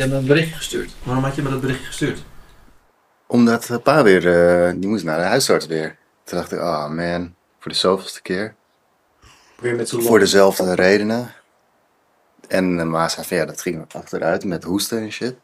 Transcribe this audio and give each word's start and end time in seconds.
Je 0.00 0.06
hebt 0.06 0.18
me 0.18 0.22
een 0.22 0.34
berichtje 0.34 0.56
gestuurd. 0.56 0.92
Waarom 1.02 1.24
had 1.24 1.34
je 1.34 1.42
me 1.42 1.50
dat 1.50 1.60
berichtje 1.60 1.86
gestuurd? 1.86 2.22
Omdat 3.26 3.70
eh, 3.70 3.78
pa 3.82 4.02
weer, 4.02 4.26
eh, 4.26 4.72
die 4.76 4.88
moest 4.88 5.04
naar 5.04 5.18
de 5.18 5.24
huisarts 5.24 5.66
weer. 5.66 5.96
Toen 6.24 6.38
dacht 6.38 6.52
ik, 6.52 6.58
oh 6.58 6.88
man, 6.88 7.34
voor 7.58 7.70
de 7.70 7.76
zoveelste 7.76 8.22
keer. 8.22 8.54
Weer 9.58 9.76
met 9.76 9.88
zo'n 9.88 10.02
Voor 10.02 10.18
dezelfde 10.18 10.74
redenen. 10.74 11.32
En 12.48 12.78
uh, 12.78 12.82
ma 12.82 13.08
zei 13.08 13.26
van 13.26 13.36
ja, 13.36 13.44
dat 13.44 13.60
ging 13.60 13.84
achteruit 13.94 14.44
met 14.44 14.64
hoesten 14.64 14.98
en 14.98 15.12
shit. 15.12 15.36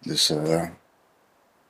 Dus 0.00 0.30
eh, 0.30 0.68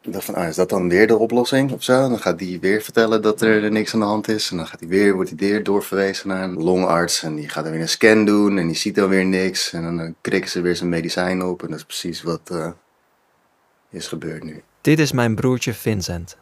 ik 0.03 0.12
dacht 0.12 0.25
van, 0.25 0.34
ah, 0.34 0.48
is 0.48 0.57
dat 0.57 0.69
dan 0.69 0.89
weer 0.89 1.07
de 1.07 1.16
oplossing 1.16 1.73
of 1.73 1.82
zo? 1.82 2.09
Dan 2.09 2.19
gaat 2.19 2.39
die 2.39 2.61
weer 2.61 2.82
vertellen 2.82 3.23
dat 3.23 3.41
er 3.41 3.71
niks 3.71 3.95
aan 3.95 4.01
de 4.01 4.07
hand 4.07 4.29
is. 4.29 4.51
En 4.51 4.57
dan 4.57 4.66
gaat 4.66 4.80
hij 4.80 4.89
weer, 4.89 5.14
wordt 5.14 5.30
hij 5.30 5.39
weer 5.39 5.62
doorverwezen 5.62 6.29
naar 6.29 6.43
een 6.43 6.62
longarts. 6.62 7.23
En 7.23 7.34
die 7.34 7.48
gaat 7.48 7.64
dan 7.64 7.73
weer 7.73 7.82
een 7.82 7.89
scan 7.89 8.25
doen 8.25 8.59
en 8.59 8.66
die 8.66 8.77
ziet 8.77 8.95
dan 8.95 9.09
weer 9.09 9.25
niks. 9.25 9.73
En 9.73 9.83
dan 9.83 10.01
eh, 10.01 10.10
krikken 10.20 10.51
ze 10.51 10.60
weer 10.60 10.77
zijn 10.77 10.88
medicijn 10.88 11.43
op. 11.43 11.62
En 11.62 11.69
dat 11.69 11.79
is 11.79 11.84
precies 11.84 12.23
wat 12.23 12.41
eh, 12.51 12.70
is 13.91 14.09
gebeurd 14.09 14.45
nu. 14.45 14.62
Dit 14.80 14.98
is 14.98 15.12
mijn 15.12 15.34
broertje 15.34 15.74
Vincent. 15.74 16.37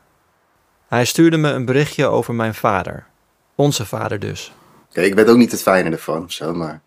Hij 0.89 1.05
stuurde 1.05 1.37
me 1.37 1.51
een 1.51 1.65
berichtje 1.65 2.07
over 2.07 2.35
mijn 2.35 2.55
vader. 2.55 3.07
Onze 3.55 3.87
vader 3.87 4.19
dus. 4.19 4.53
Kijk, 4.93 5.07
ik 5.07 5.15
weet 5.15 5.29
ook 5.29 5.37
niet 5.37 5.51
het 5.51 5.63
fijne 5.63 5.91
ervan 5.91 6.25
of 6.25 6.33
zo, 6.33 6.55
maar 6.55 6.75
ik 6.75 6.81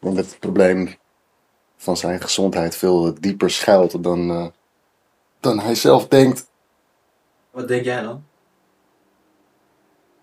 denk 0.00 0.16
dat 0.16 0.26
het 0.26 0.38
probleem 0.38 0.94
van 1.76 1.96
zijn 1.96 2.20
gezondheid 2.20 2.76
veel 2.76 3.14
dieper 3.20 3.50
schuilt 3.50 4.02
dan, 4.02 4.30
eh, 4.30 4.46
dan 5.44 5.60
hij 5.60 5.74
zelf 5.74 6.08
denkt. 6.08 6.46
Wat 7.50 7.68
denk 7.68 7.84
jij 7.84 8.02
dan? 8.02 8.24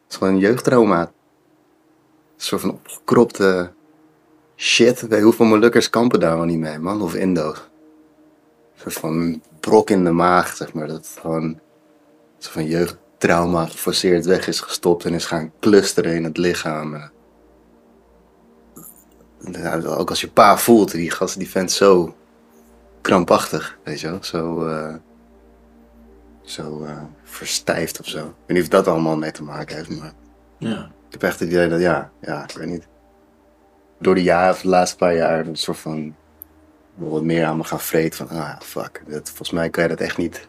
Het 0.03 0.11
is 0.11 0.15
gewoon 0.15 0.33
een 0.33 0.39
jeugdtrauma. 0.39 1.01
Een 1.01 2.47
soort 2.47 2.61
van 2.61 2.71
opgekropte 2.71 3.71
shit. 4.55 5.05
Je, 5.09 5.21
hoeveel 5.21 5.45
Molukkers 5.45 5.89
kampen 5.89 6.19
daar 6.19 6.37
wel 6.37 6.45
niet 6.45 6.59
mee, 6.59 6.79
man? 6.79 7.01
Of 7.01 7.15
Indo's. 7.15 7.57
Een 7.57 8.81
soort 8.81 8.93
van 8.93 9.41
brok 9.59 9.89
in 9.89 10.03
de 10.03 10.11
maag, 10.11 10.55
zeg 10.55 10.73
maar. 10.73 10.87
Dat 10.87 11.17
gewoon 11.19 11.43
een 11.43 11.59
soort 12.37 12.53
van 12.53 12.65
jeugdtrauma 12.65 13.65
geforceerd 13.65 14.25
weg 14.25 14.47
is 14.47 14.59
gestopt 14.59 15.05
en 15.05 15.13
is 15.13 15.25
gaan 15.25 15.53
clusteren 15.59 16.15
in 16.15 16.23
het 16.23 16.37
lichaam. 16.37 17.09
Ook 19.85 20.09
als 20.09 20.21
je 20.21 20.29
pa 20.29 20.57
voelt, 20.57 20.91
die 20.91 21.11
gast 21.11 21.37
die 21.37 21.49
vent 21.49 21.71
zo 21.71 22.15
krampachtig, 23.01 23.77
weet 23.83 23.99
je 23.99 24.09
wel. 24.09 24.23
Zo, 24.23 24.65
eh, 24.65 24.95
zo 26.51 26.83
eh, 26.83 26.97
verstijfd 27.23 27.99
of 27.99 28.05
zo. 28.05 28.17
Ik 28.17 28.33
weet 28.45 28.57
niet 28.57 28.61
of 28.61 28.67
dat 28.69 28.87
allemaal 28.87 29.17
mee 29.17 29.31
te 29.31 29.43
maken 29.43 29.75
heeft, 29.75 29.99
maar 29.99 30.13
Ja. 30.57 30.85
ik 31.05 31.11
heb 31.11 31.23
echt 31.23 31.39
het 31.39 31.49
idee 31.49 31.69
dat, 31.69 31.79
ja, 31.79 32.11
ja, 32.21 32.43
ik 32.43 32.51
weet 32.57 32.67
niet. 32.67 32.87
Door 33.99 34.15
de 34.15 34.23
jaren, 34.23 34.53
of 34.53 34.61
de 34.61 34.67
laatste 34.67 34.97
paar 34.97 35.15
jaar, 35.15 35.47
een 35.47 35.55
soort 35.55 35.77
van 35.77 36.15
wat 36.95 37.23
meer 37.23 37.45
aan 37.45 37.57
me 37.57 37.63
gaan 37.63 37.79
vreten 37.79 38.27
van, 38.27 38.37
ah, 38.37 38.59
fuck, 38.59 39.03
dat, 39.07 39.27
volgens 39.27 39.51
mij 39.51 39.69
kan 39.69 39.83
je 39.83 39.89
dat 39.89 39.99
echt 39.99 40.17
niet, 40.17 40.47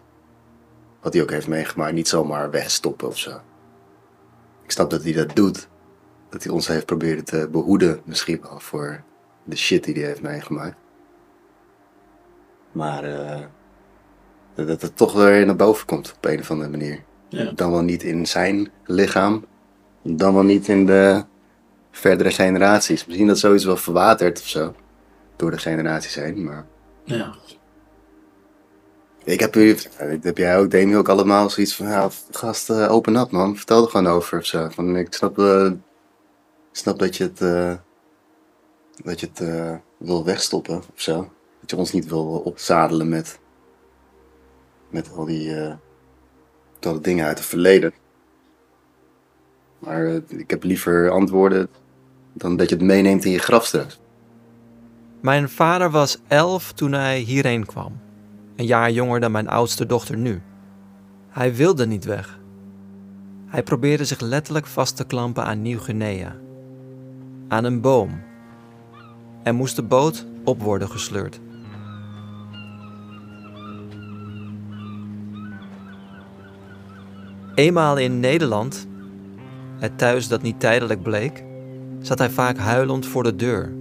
wat 1.00 1.12
hij 1.12 1.22
ook 1.22 1.30
heeft 1.30 1.48
meegemaakt, 1.48 1.92
niet 1.94 2.08
zomaar 2.08 2.50
wegstoppen 2.50 3.08
of 3.08 3.18
zo. 3.18 3.40
Ik 4.64 4.70
snap 4.70 4.90
dat 4.90 5.02
hij 5.02 5.12
dat 5.12 5.36
doet, 5.36 5.68
dat 6.28 6.42
hij 6.42 6.52
ons 6.52 6.66
heeft 6.66 6.86
proberen 6.86 7.24
te 7.24 7.48
behoeden, 7.50 8.00
misschien 8.04 8.40
wel, 8.42 8.60
voor 8.60 9.02
de 9.44 9.56
shit 9.56 9.84
die 9.84 9.94
hij 9.94 10.04
heeft 10.04 10.22
meegemaakt. 10.22 10.76
Maar 12.72 13.04
eh, 13.04 13.40
dat 14.54 14.82
het 14.82 14.96
toch 14.96 15.12
weer 15.12 15.46
naar 15.46 15.56
boven 15.56 15.86
komt 15.86 16.12
op 16.16 16.24
een 16.24 16.40
of 16.40 16.50
andere 16.50 16.70
manier. 16.70 17.02
Ja. 17.28 17.52
Dan 17.54 17.70
wel 17.70 17.82
niet 17.82 18.02
in 18.02 18.26
zijn 18.26 18.70
lichaam, 18.84 19.44
dan 20.02 20.34
wel 20.34 20.42
niet 20.42 20.68
in 20.68 20.86
de 20.86 21.24
verdere 21.90 22.30
generaties. 22.30 23.06
Misschien 23.06 23.26
dat 23.26 23.38
zoiets 23.38 23.64
wel 23.64 23.76
verwatert 23.76 24.40
of 24.40 24.48
zo, 24.48 24.74
door 25.36 25.50
de 25.50 25.58
generaties 25.58 26.14
heen, 26.14 26.44
maar... 26.44 26.66
Ja. 27.04 27.34
Ik 29.24 29.40
heb, 29.40 29.54
heb 30.22 30.38
jij 30.38 30.58
ook, 30.58 30.70
Demi, 30.70 30.96
ook 30.96 31.08
allemaal 31.08 31.50
zoiets 31.50 31.74
van, 31.74 31.86
ja, 31.86 32.08
gast, 32.30 32.70
eh, 32.70 32.92
open 32.92 33.16
up 33.16 33.30
man, 33.30 33.56
vertel 33.56 33.82
er 33.82 33.90
gewoon 33.90 34.12
over 34.12 34.38
of 34.38 34.46
zo. 34.46 34.68
Van, 34.68 34.96
ik 34.96 35.14
snap, 35.14 35.38
eh, 35.38 35.70
snap 36.72 36.98
dat 36.98 37.16
je 37.16 37.24
het, 37.24 37.40
eh, 37.40 37.74
dat 39.04 39.20
je 39.20 39.28
het 39.32 39.80
wil 39.96 40.24
wegstoppen 40.24 40.76
of 40.76 41.00
zo. 41.00 41.16
Dat 41.60 41.70
je 41.70 41.76
ons 41.76 41.92
niet 41.92 42.08
wil 42.08 42.26
opzadelen 42.44 43.08
met, 43.08 43.38
met 44.92 45.12
al 45.16 45.24
die, 45.24 45.54
die 46.80 47.00
dingen 47.00 47.26
uit 47.26 47.38
het 47.38 47.46
verleden. 47.46 47.92
Maar 49.82 50.06
eh, 50.06 50.38
ik 50.38 50.50
heb 50.50 50.62
liever 50.62 51.10
antwoorden 51.10 51.68
dan 52.32 52.56
dat 52.56 52.68
je 52.68 52.74
het 52.74 52.84
meeneemt 52.84 53.24
in 53.24 53.30
je 53.30 53.38
graf 53.38 53.66
straks. 53.66 54.00
Mijn 55.20 55.48
vader 55.48 55.90
was 55.90 56.18
elf 56.28 56.72
toen 56.72 56.92
hij 56.92 57.18
hierheen 57.18 57.66
kwam. 57.66 58.00
Een 58.56 58.66
jaar 58.66 58.90
jonger 58.90 59.20
dan 59.20 59.32
mijn 59.32 59.48
oudste 59.48 59.86
dochter 59.86 60.16
nu. 60.16 60.42
Hij 61.28 61.54
wilde 61.54 61.86
niet 61.86 62.04
weg. 62.04 62.40
Hij 63.46 63.62
probeerde 63.62 64.04
zich 64.04 64.20
letterlijk 64.20 64.66
vast 64.66 64.96
te 64.96 65.04
klampen 65.04 65.44
aan 65.44 65.62
Nieuw-Guinea. 65.62 66.36
Aan 67.48 67.64
een 67.64 67.80
boom. 67.80 68.20
En 69.42 69.54
moest 69.54 69.76
de 69.76 69.82
boot 69.82 70.26
op 70.44 70.62
worden 70.62 70.88
gesleurd. 70.88 71.40
Eenmaal 77.54 77.96
in 77.96 78.20
Nederland, 78.20 78.86
het 79.78 79.98
thuis 79.98 80.28
dat 80.28 80.42
niet 80.42 80.60
tijdelijk 80.60 81.02
bleek, 81.02 81.44
zat 82.00 82.18
hij 82.18 82.30
vaak 82.30 82.56
huilend 82.56 83.06
voor 83.06 83.22
de 83.22 83.36
deur 83.36 83.72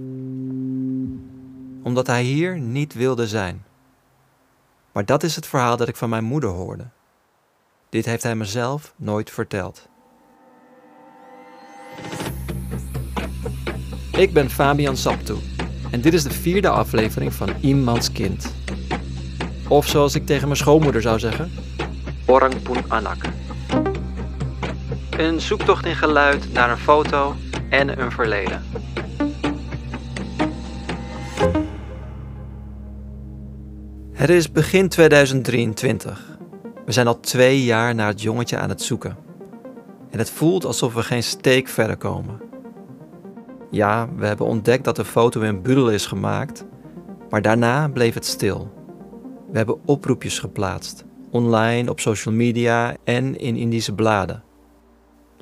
omdat 1.82 2.06
hij 2.06 2.22
hier 2.22 2.58
niet 2.58 2.94
wilde 2.94 3.26
zijn. 3.26 3.64
Maar 4.92 5.04
dat 5.04 5.22
is 5.22 5.36
het 5.36 5.46
verhaal 5.46 5.76
dat 5.76 5.88
ik 5.88 5.96
van 5.96 6.08
mijn 6.08 6.24
moeder 6.24 6.50
hoorde. 6.50 6.84
Dit 7.88 8.04
heeft 8.04 8.22
hij 8.22 8.34
mezelf 8.34 8.94
nooit 8.96 9.30
verteld. 9.30 9.88
Ik 14.12 14.32
ben 14.32 14.50
Fabian 14.50 14.96
Saptoe 14.96 15.38
en 15.90 16.00
dit 16.00 16.12
is 16.12 16.22
de 16.22 16.30
vierde 16.30 16.68
aflevering 16.68 17.32
van 17.32 17.48
Iemands 17.60 18.12
Kind. 18.12 18.54
Of 19.68 19.86
zoals 19.86 20.14
ik 20.14 20.26
tegen 20.26 20.46
mijn 20.46 20.58
schoonmoeder 20.58 21.02
zou 21.02 21.18
zeggen, 21.18 21.52
Orang 22.26 22.62
Poen 22.62 22.84
Anak. 22.88 23.31
Een 25.22 25.40
zoektocht 25.40 25.86
in 25.86 25.94
geluid 25.94 26.52
naar 26.52 26.70
een 26.70 26.78
foto 26.78 27.34
en 27.68 28.00
een 28.00 28.10
verleden. 28.10 28.62
Het 34.12 34.30
is 34.30 34.52
begin 34.52 34.88
2023. 34.88 36.38
We 36.84 36.92
zijn 36.92 37.06
al 37.06 37.20
twee 37.20 37.64
jaar 37.64 37.94
naar 37.94 38.06
het 38.06 38.22
jongetje 38.22 38.58
aan 38.58 38.68
het 38.68 38.82
zoeken. 38.82 39.16
En 40.10 40.18
het 40.18 40.30
voelt 40.30 40.64
alsof 40.64 40.94
we 40.94 41.02
geen 41.02 41.22
steek 41.22 41.68
verder 41.68 41.96
komen. 41.96 42.40
Ja, 43.70 44.08
we 44.16 44.26
hebben 44.26 44.46
ontdekt 44.46 44.84
dat 44.84 44.96
de 44.96 45.04
foto 45.04 45.40
in 45.40 45.62
Budel 45.62 45.90
is 45.90 46.06
gemaakt, 46.06 46.64
maar 47.30 47.42
daarna 47.42 47.88
bleef 47.88 48.14
het 48.14 48.26
stil. 48.26 48.72
We 49.50 49.56
hebben 49.56 49.80
oproepjes 49.84 50.38
geplaatst, 50.38 51.04
online, 51.30 51.90
op 51.90 52.00
social 52.00 52.34
media 52.34 52.96
en 53.04 53.38
in 53.38 53.56
Indische 53.56 53.94
bladen. 53.94 54.50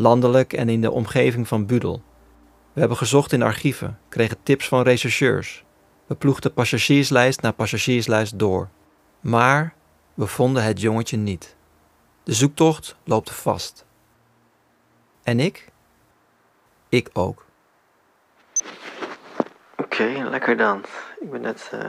Landelijk 0.00 0.52
en 0.52 0.68
in 0.68 0.80
de 0.80 0.90
omgeving 0.90 1.48
van 1.48 1.66
Budel. 1.66 2.02
We 2.72 2.80
hebben 2.80 2.98
gezocht 2.98 3.32
in 3.32 3.42
archieven, 3.42 3.98
kregen 4.08 4.42
tips 4.42 4.68
van 4.68 4.82
rechercheurs. 4.82 5.64
We 6.06 6.14
ploegden 6.14 6.52
passagierslijst 6.52 7.40
na 7.40 7.52
passagierslijst 7.52 8.38
door. 8.38 8.68
Maar 9.20 9.74
we 10.14 10.26
vonden 10.26 10.62
het 10.62 10.80
jongetje 10.80 11.16
niet. 11.16 11.56
De 12.22 12.32
zoektocht 12.32 12.96
loopt 13.04 13.30
vast. 13.30 13.84
En 15.22 15.40
ik? 15.40 15.68
Ik 16.88 17.10
ook. 17.12 17.44
Oké, 19.76 20.28
lekker 20.30 20.56
dan. 20.56 20.84
Ik 21.20 21.30
ben 21.30 21.40
net 21.40 21.70
eh 21.72 21.80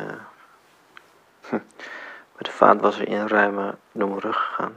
met 2.36 2.46
de 2.46 2.52
vaatwasser 2.52 3.08
inruimen 3.08 3.80
door 3.92 4.08
mijn 4.08 4.20
rug 4.20 4.38
gegaan. 4.38 4.74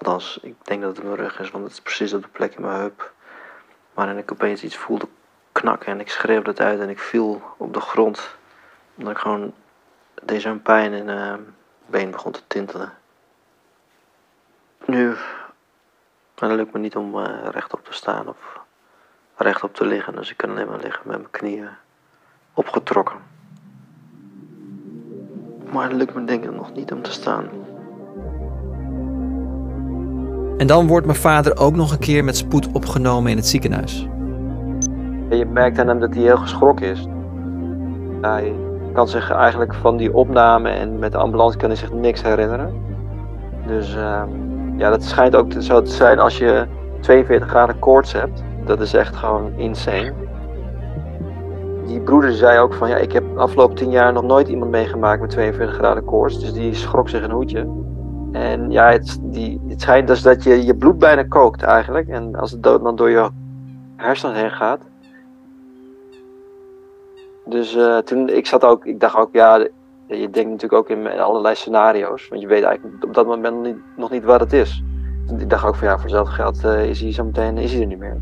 Althans, 0.00 0.38
ik 0.42 0.54
denk 0.62 0.82
dat 0.82 0.96
het 0.96 1.04
mijn 1.04 1.16
rug 1.16 1.40
is, 1.40 1.50
want 1.50 1.64
het 1.64 1.72
is 1.72 1.80
precies 1.80 2.12
op 2.12 2.22
de 2.22 2.28
plek 2.28 2.54
in 2.54 2.62
mijn 2.62 2.78
heup. 2.78 3.12
Waarin 3.94 4.18
ik 4.18 4.32
opeens 4.32 4.62
iets 4.62 4.76
voelde 4.76 5.08
knakken 5.52 5.92
en 5.92 6.00
ik 6.00 6.08
schreeuwde 6.08 6.50
het 6.50 6.60
uit 6.60 6.80
en 6.80 6.88
ik 6.88 6.98
viel 6.98 7.42
op 7.56 7.74
de 7.74 7.80
grond. 7.80 8.36
Omdat 8.94 9.12
ik 9.12 9.18
gewoon 9.18 9.54
deze 10.22 10.48
een 10.48 10.62
pijn 10.62 10.92
in 10.92 11.04
mijn 11.04 11.54
been 11.86 12.10
begon 12.10 12.32
te 12.32 12.40
tintelen. 12.46 12.92
Nu, 14.86 15.16
het 16.34 16.50
lukt 16.52 16.72
me 16.72 16.78
niet 16.78 16.96
om 16.96 17.24
eh, 17.24 17.48
rechtop 17.50 17.84
te 17.84 17.92
staan 17.92 18.28
of 18.28 18.60
rechtop 19.36 19.74
te 19.74 19.86
liggen, 19.86 20.14
dus 20.14 20.30
ik 20.30 20.36
kan 20.36 20.50
alleen 20.50 20.68
maar 20.68 20.80
liggen 20.80 21.08
met 21.08 21.16
mijn 21.16 21.30
knieën 21.30 21.68
opgetrokken. 22.54 23.16
Maar 25.72 25.88
het 25.88 25.96
lukt 25.96 26.14
me 26.14 26.24
denk 26.24 26.44
ik 26.44 26.50
nog 26.50 26.72
niet 26.72 26.92
om 26.92 27.02
te 27.02 27.12
staan. 27.12 27.48
En 30.60 30.66
dan 30.66 30.86
wordt 30.86 31.06
mijn 31.06 31.18
vader 31.18 31.58
ook 31.58 31.76
nog 31.76 31.92
een 31.92 31.98
keer 31.98 32.24
met 32.24 32.36
spoed 32.36 32.68
opgenomen 32.72 33.30
in 33.30 33.36
het 33.36 33.46
ziekenhuis. 33.46 34.08
En 35.28 35.36
je 35.36 35.46
merkt 35.46 35.78
aan 35.78 35.88
hem 35.88 36.00
dat 36.00 36.14
hij 36.14 36.22
heel 36.22 36.36
geschrokken 36.36 36.86
is. 36.86 37.06
Hij 38.20 38.54
kan 38.92 39.08
zich 39.08 39.30
eigenlijk 39.30 39.74
van 39.74 39.96
die 39.96 40.14
opname 40.14 40.70
en 40.70 40.98
met 40.98 41.12
de 41.12 41.18
ambulance 41.18 41.58
kan 41.58 41.68
hij 41.68 41.78
zich 41.78 41.92
niks 41.92 42.22
herinneren. 42.22 42.74
Dus 43.66 43.96
ehm, 43.96 44.28
ja, 44.76 44.90
dat 44.90 45.02
schijnt 45.02 45.36
ook 45.36 45.52
zo 45.58 45.82
te 45.82 45.90
zijn 45.90 46.18
als 46.18 46.38
je 46.38 46.66
42 47.00 47.48
graden 47.48 47.78
koorts 47.78 48.12
hebt. 48.12 48.42
Dat 48.64 48.80
is 48.80 48.94
echt 48.94 49.16
gewoon 49.16 49.52
insane. 49.56 50.12
Die 51.86 52.00
broeder 52.00 52.32
zei 52.32 52.58
ook 52.58 52.74
van 52.74 52.88
ja, 52.88 52.96
ik 52.96 53.12
heb 53.12 53.24
afgelopen 53.36 53.76
10 53.76 53.90
jaar 53.90 54.12
nog 54.12 54.24
nooit 54.24 54.48
iemand 54.48 54.70
meegemaakt 54.70 55.20
met 55.20 55.30
42 55.30 55.76
graden 55.76 56.04
koorts. 56.04 56.40
Dus 56.40 56.52
die 56.52 56.74
schrok 56.74 57.08
zich 57.08 57.22
een 57.22 57.30
hoedje. 57.30 57.66
En 58.32 58.70
ja, 58.70 58.90
het, 58.90 59.18
die, 59.22 59.60
het 59.68 59.80
schijnt 59.80 60.08
dus 60.08 60.22
dat 60.22 60.42
je 60.42 60.64
je 60.64 60.76
bloed 60.76 60.98
bijna 60.98 61.22
kookt 61.22 61.62
eigenlijk. 61.62 62.08
En 62.08 62.34
als 62.34 62.50
het 62.50 62.62
do- 62.62 62.82
dan 62.82 62.96
door 62.96 63.10
je 63.10 63.28
hersenen 63.96 64.36
heen 64.36 64.50
gaat. 64.50 64.80
Dus 67.44 67.76
eh, 67.76 67.98
toen, 67.98 68.28
ik 68.28 68.46
zat 68.46 68.64
ook, 68.64 68.86
ik 68.86 69.00
dacht 69.00 69.16
ook, 69.16 69.32
ja, 69.32 69.56
je 70.06 70.30
denkt 70.30 70.50
natuurlijk 70.50 70.72
ook 70.72 70.88
in 70.88 71.06
allerlei 71.20 71.54
scenario's. 71.54 72.28
Want 72.28 72.40
je 72.40 72.46
weet 72.46 72.62
eigenlijk 72.62 73.04
op 73.04 73.14
dat 73.14 73.26
moment 73.26 73.76
nog 73.96 74.10
niet, 74.10 74.24
wat 74.24 74.40
het 74.40 74.52
is. 74.52 74.82
Ik 75.38 75.50
dacht 75.50 75.64
ook 75.64 75.76
van 75.76 75.88
ja, 75.88 75.94
voor 75.94 76.02
hetzelfde 76.02 76.32
geld 76.34 76.64
eh, 76.64 76.88
is 76.88 77.00
hij 77.00 77.12
zo 77.12 77.24
meteen 77.24 77.58
is 77.58 77.72
hij 77.72 77.80
er 77.80 77.86
niet 77.86 77.98
meer. 77.98 78.20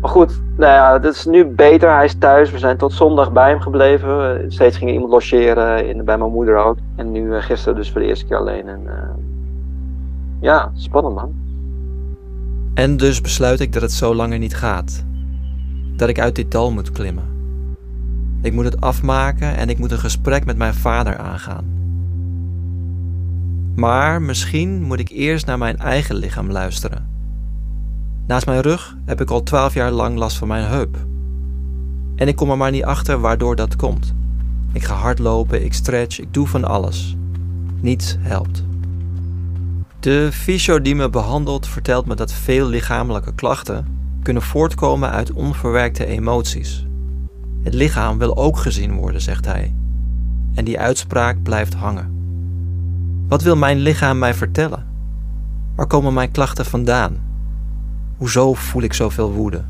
Maar 0.00 0.10
goed, 0.10 0.40
nou 0.56 0.72
ja, 0.72 0.92
het 0.92 1.04
is 1.04 1.24
nu 1.24 1.44
beter. 1.44 1.94
Hij 1.94 2.04
is 2.04 2.14
thuis. 2.18 2.50
We 2.50 2.58
zijn 2.58 2.76
tot 2.76 2.92
zondag 2.92 3.32
bij 3.32 3.50
hem 3.50 3.60
gebleven. 3.60 4.40
Eh, 4.40 4.44
Steeds 4.48 4.76
ging 4.76 4.90
iemand 4.90 5.10
logeren, 5.10 5.88
in, 5.88 6.04
bij 6.04 6.18
mijn 6.18 6.32
moeder 6.32 6.56
ook. 6.56 6.76
En 6.96 7.12
nu 7.12 7.34
eh, 7.34 7.42
gisteren 7.42 7.74
dus 7.78 7.90
voor 7.90 8.00
de 8.00 8.06
eerste 8.06 8.26
keer 8.26 8.36
alleen. 8.36 8.68
En, 8.68 8.80
eh, 8.86 9.08
ja, 10.40 10.70
spannend 10.74 11.14
man. 11.14 11.34
En 12.74 12.96
dus 12.96 13.20
besluit 13.20 13.60
ik 13.60 13.72
dat 13.72 13.82
het 13.82 13.92
zo 13.92 14.14
langer 14.14 14.38
niet 14.38 14.56
gaat. 14.56 15.04
Dat 15.96 16.08
ik 16.08 16.20
uit 16.20 16.34
dit 16.34 16.50
dal 16.50 16.70
moet 16.70 16.92
klimmen. 16.92 17.24
Ik 18.42 18.52
moet 18.52 18.64
het 18.64 18.80
afmaken 18.80 19.56
en 19.56 19.68
ik 19.68 19.78
moet 19.78 19.92
een 19.92 19.98
gesprek 19.98 20.44
met 20.44 20.56
mijn 20.56 20.74
vader 20.74 21.16
aangaan. 21.16 21.64
Maar 23.76 24.22
misschien 24.22 24.82
moet 24.82 25.00
ik 25.00 25.08
eerst 25.08 25.46
naar 25.46 25.58
mijn 25.58 25.76
eigen 25.76 26.14
lichaam 26.14 26.50
luisteren. 26.50 27.17
Naast 28.28 28.46
mijn 28.46 28.60
rug 28.60 28.96
heb 29.04 29.20
ik 29.20 29.30
al 29.30 29.42
twaalf 29.42 29.74
jaar 29.74 29.90
lang 29.90 30.18
last 30.18 30.36
van 30.36 30.48
mijn 30.48 30.64
heup. 30.64 30.96
En 32.16 32.28
ik 32.28 32.36
kom 32.36 32.50
er 32.50 32.56
maar 32.56 32.70
niet 32.70 32.84
achter 32.84 33.20
waardoor 33.20 33.56
dat 33.56 33.76
komt. 33.76 34.14
Ik 34.72 34.84
ga 34.84 34.94
hardlopen, 34.94 35.64
ik 35.64 35.72
stretch, 35.72 36.20
ik 36.20 36.34
doe 36.34 36.46
van 36.46 36.64
alles. 36.64 37.16
Niets 37.80 38.16
helpt. 38.20 38.64
De 40.00 40.28
fysio 40.32 40.82
die 40.82 40.94
me 40.94 41.10
behandelt 41.10 41.66
vertelt 41.66 42.06
me 42.06 42.14
dat 42.14 42.32
veel 42.32 42.66
lichamelijke 42.66 43.34
klachten 43.34 43.86
kunnen 44.22 44.42
voortkomen 44.42 45.10
uit 45.10 45.32
onverwerkte 45.32 46.06
emoties. 46.06 46.86
Het 47.62 47.74
lichaam 47.74 48.18
wil 48.18 48.36
ook 48.36 48.58
gezien 48.58 48.94
worden, 48.94 49.20
zegt 49.20 49.44
hij. 49.44 49.74
En 50.54 50.64
die 50.64 50.78
uitspraak 50.78 51.42
blijft 51.42 51.74
hangen. 51.74 52.12
Wat 53.28 53.42
wil 53.42 53.56
mijn 53.56 53.78
lichaam 53.78 54.18
mij 54.18 54.34
vertellen? 54.34 54.86
Waar 55.76 55.86
komen 55.86 56.14
mijn 56.14 56.30
klachten 56.30 56.64
vandaan? 56.64 57.27
Hoezo 58.18 58.54
voel 58.54 58.82
ik 58.82 58.92
zoveel 58.92 59.30
woede? 59.32 59.64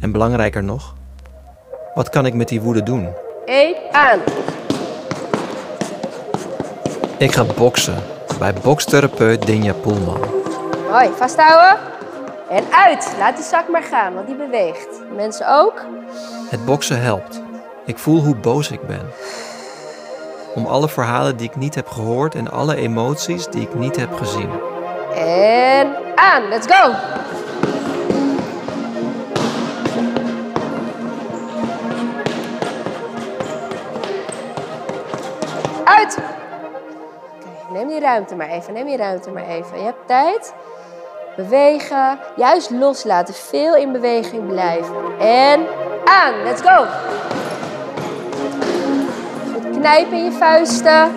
En 0.00 0.12
belangrijker 0.12 0.64
nog, 0.64 0.94
wat 1.94 2.08
kan 2.08 2.26
ik 2.26 2.34
met 2.34 2.48
die 2.48 2.60
woede 2.60 2.82
doen? 2.82 3.08
1, 3.44 3.76
aan. 3.92 4.18
Ik 7.18 7.32
ga 7.32 7.44
boksen 7.56 8.02
bij 8.38 8.52
bokstherapeut 8.52 9.46
Dinja 9.46 9.72
Poelman. 9.72 10.20
Hoi, 10.90 11.10
vasthouden. 11.16 11.78
En 12.48 12.64
uit. 12.72 13.14
Laat 13.18 13.36
die 13.36 13.44
zak 13.44 13.68
maar 13.68 13.82
gaan, 13.82 14.14
want 14.14 14.26
die 14.26 14.36
beweegt. 14.36 15.02
Mensen 15.16 15.48
ook. 15.48 15.84
Het 16.48 16.64
boksen 16.64 17.00
helpt. 17.00 17.42
Ik 17.86 17.98
voel 17.98 18.20
hoe 18.20 18.36
boos 18.36 18.70
ik 18.70 18.86
ben. 18.86 19.06
Om 20.54 20.66
alle 20.66 20.88
verhalen 20.88 21.36
die 21.36 21.48
ik 21.48 21.56
niet 21.56 21.74
heb 21.74 21.88
gehoord 21.88 22.34
en 22.34 22.50
alle 22.50 22.76
emoties 22.76 23.46
die 23.46 23.62
ik 23.62 23.74
niet 23.74 23.96
heb 23.96 24.14
gezien. 24.14 24.50
En 25.14 25.96
aan. 26.14 26.48
Let's 26.48 26.66
go. 26.66 26.92
Neem 37.80 37.88
die 37.88 38.00
ruimte 38.00 38.36
maar 38.36 38.48
even. 38.48 38.72
Neem 38.72 38.86
die 38.86 38.96
ruimte 38.96 39.30
maar 39.30 39.46
even. 39.46 39.78
Je 39.78 39.84
hebt 39.84 40.06
tijd. 40.06 40.54
Bewegen. 41.36 42.18
Juist 42.36 42.70
loslaten. 42.70 43.34
Veel 43.34 43.76
in 43.76 43.92
beweging 43.92 44.46
blijven. 44.46 45.18
En 45.18 45.66
aan. 46.04 46.42
Let's 46.42 46.60
go. 46.60 46.86
Goed 49.52 49.78
knijpen 49.78 50.18
in 50.18 50.24
je 50.24 50.32
vuisten. 50.32 51.12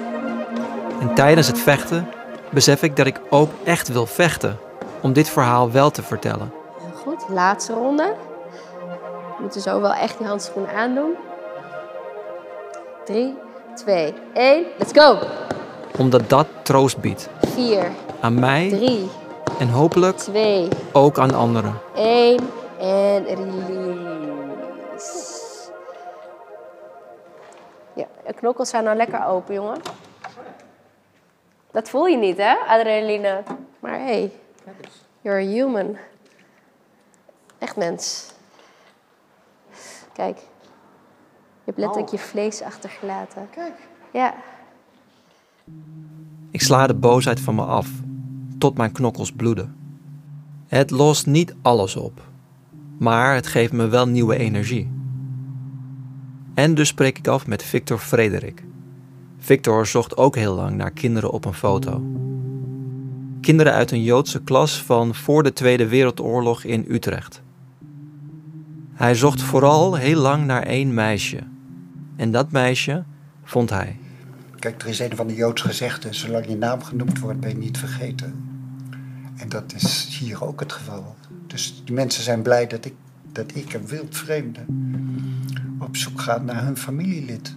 En 1.00 1.14
tijdens 1.16 1.48
het 1.48 1.60
vechten 1.60 2.10
besef 2.50 2.84
ik 2.84 2.96
dat 2.96 3.06
ik 3.06 3.20
ook 3.30 3.50
echt 3.64 3.88
wil 3.88 4.06
vechten. 4.06 4.58
Om 5.02 5.14
dit 5.14 5.30
verhaal 5.30 5.72
wel 5.72 5.92
te 5.92 6.04
vertellen. 6.04 6.54
Goed, 6.94 7.24
laatste 7.30 7.74
ronde. 7.74 8.14
We 9.38 9.42
moeten 9.42 9.62
zo 9.62 9.82
wel 9.82 9.94
echt 9.94 10.18
die 10.18 10.28
handschoenen 10.28 10.74
aandoen. 10.76 11.16
3, 13.06 13.38
2, 13.76 14.14
1, 14.34 14.66
let's 14.78 14.92
go. 14.94 15.20
Omdat 15.98 16.30
dat 16.30 16.48
troost 16.64 16.98
biedt. 17.02 17.30
4, 17.40 17.92
Aan 18.22 18.40
mij 18.40 18.70
3, 18.70 19.10
en 19.60 19.70
hopelijk 19.70 20.18
2, 20.18 20.68
ook 20.92 21.20
aan 21.20 21.34
anderen. 21.34 21.80
1 21.96 22.40
en 22.80 23.26
release. 23.26 24.52
Ja, 27.96 28.06
de 28.26 28.34
knokkels 28.34 28.70
zijn 28.70 28.84
nou 28.84 28.98
lekker 28.98 29.26
open, 29.26 29.54
jongen. 29.54 29.82
Dat 31.72 31.90
voel 31.90 32.06
je 32.06 32.18
niet, 32.18 32.38
hè, 32.38 32.56
adrenaline. 32.68 33.44
Maar 33.80 34.00
hey, 34.00 34.32
you're 35.22 35.40
a 35.42 35.46
human. 35.46 35.98
Echt 37.58 37.76
mens. 37.76 38.32
Kijk, 40.14 40.38
je 40.38 40.44
hebt 41.66 41.78
letterlijk 41.78 42.12
je 42.12 42.18
vlees 42.20 42.62
achtergelaten. 42.62 43.50
Kijk. 43.50 43.74
Ja. 44.12 44.34
Ik 46.52 46.62
sla 46.62 46.88
de 46.88 46.94
boosheid 46.94 47.40
van 47.40 47.56
me 47.56 47.62
af, 47.62 47.90
tot 48.58 48.78
mijn 48.78 48.92
knokkels 48.92 49.32
bloeden. 49.32 49.76
Het 50.68 50.92
lost 50.92 51.26
niet 51.26 51.56
alles 51.62 51.96
op, 51.96 52.22
maar 52.98 53.36
het 53.36 53.48
geeft 53.48 53.72
me 53.74 53.88
wel 53.88 54.08
nieuwe 54.08 54.38
energie. 54.38 54.92
En 56.54 56.74
dus 56.74 56.88
spreek 56.88 57.18
ik 57.18 57.28
af 57.28 57.48
met 57.48 57.64
Victor 57.64 57.98
Frederik. 57.98 58.64
Victor 59.38 59.88
zocht 59.88 60.18
ook 60.18 60.36
heel 60.36 60.56
lang 60.56 60.76
naar 60.76 60.92
kinderen 60.92 61.32
op 61.32 61.46
een 61.46 61.54
foto. 61.54 62.02
Kinderen 63.42 63.74
uit 63.74 63.92
een 63.92 64.04
Joodse 64.04 64.44
klas 64.44 64.84
van 64.84 65.16
voor 65.16 65.44
de 65.44 65.54
Tweede 65.54 65.88
Wereldoorlog 65.88 66.64
in 66.64 66.86
Utrecht. 66.88 67.42
Hij 68.94 69.16
zocht 69.16 69.42
vooral 69.42 69.96
heel 69.96 70.20
lang 70.22 70.46
naar 70.46 70.64
één 70.64 70.94
meisje. 70.94 71.40
En 72.16 72.32
dat 72.32 72.52
meisje 72.52 73.04
vond 73.44 73.70
hij. 73.70 73.98
Kijk, 74.64 74.82
er 74.82 74.88
is 74.88 75.00
een 75.00 75.16
van 75.16 75.28
de 75.28 75.34
Joods 75.34 75.62
gezegden: 75.62 76.16
zolang 76.16 76.46
je 76.48 76.58
naam 76.58 76.84
genoemd 76.84 77.20
wordt, 77.20 77.40
ben 77.40 77.50
je 77.50 77.56
niet 77.56 77.78
vergeten. 77.78 78.34
En 79.36 79.50
dat 79.50 79.74
is 79.76 80.18
hier 80.20 80.44
ook 80.44 80.60
het 80.60 80.72
geval. 80.72 81.16
Dus 81.48 81.82
die 81.86 81.96
mensen 81.96 82.24
zijn 82.24 82.42
blij 82.42 82.68
dat 82.68 82.86
ik, 82.86 82.94
dat 83.32 83.56
ik 83.56 83.74
een 83.74 83.88
wildvreemde, 83.88 84.60
op 85.80 85.96
zoek 85.96 86.22
ga 86.22 86.38
naar 86.38 86.64
hun 86.64 86.78
familielid. 86.78 87.56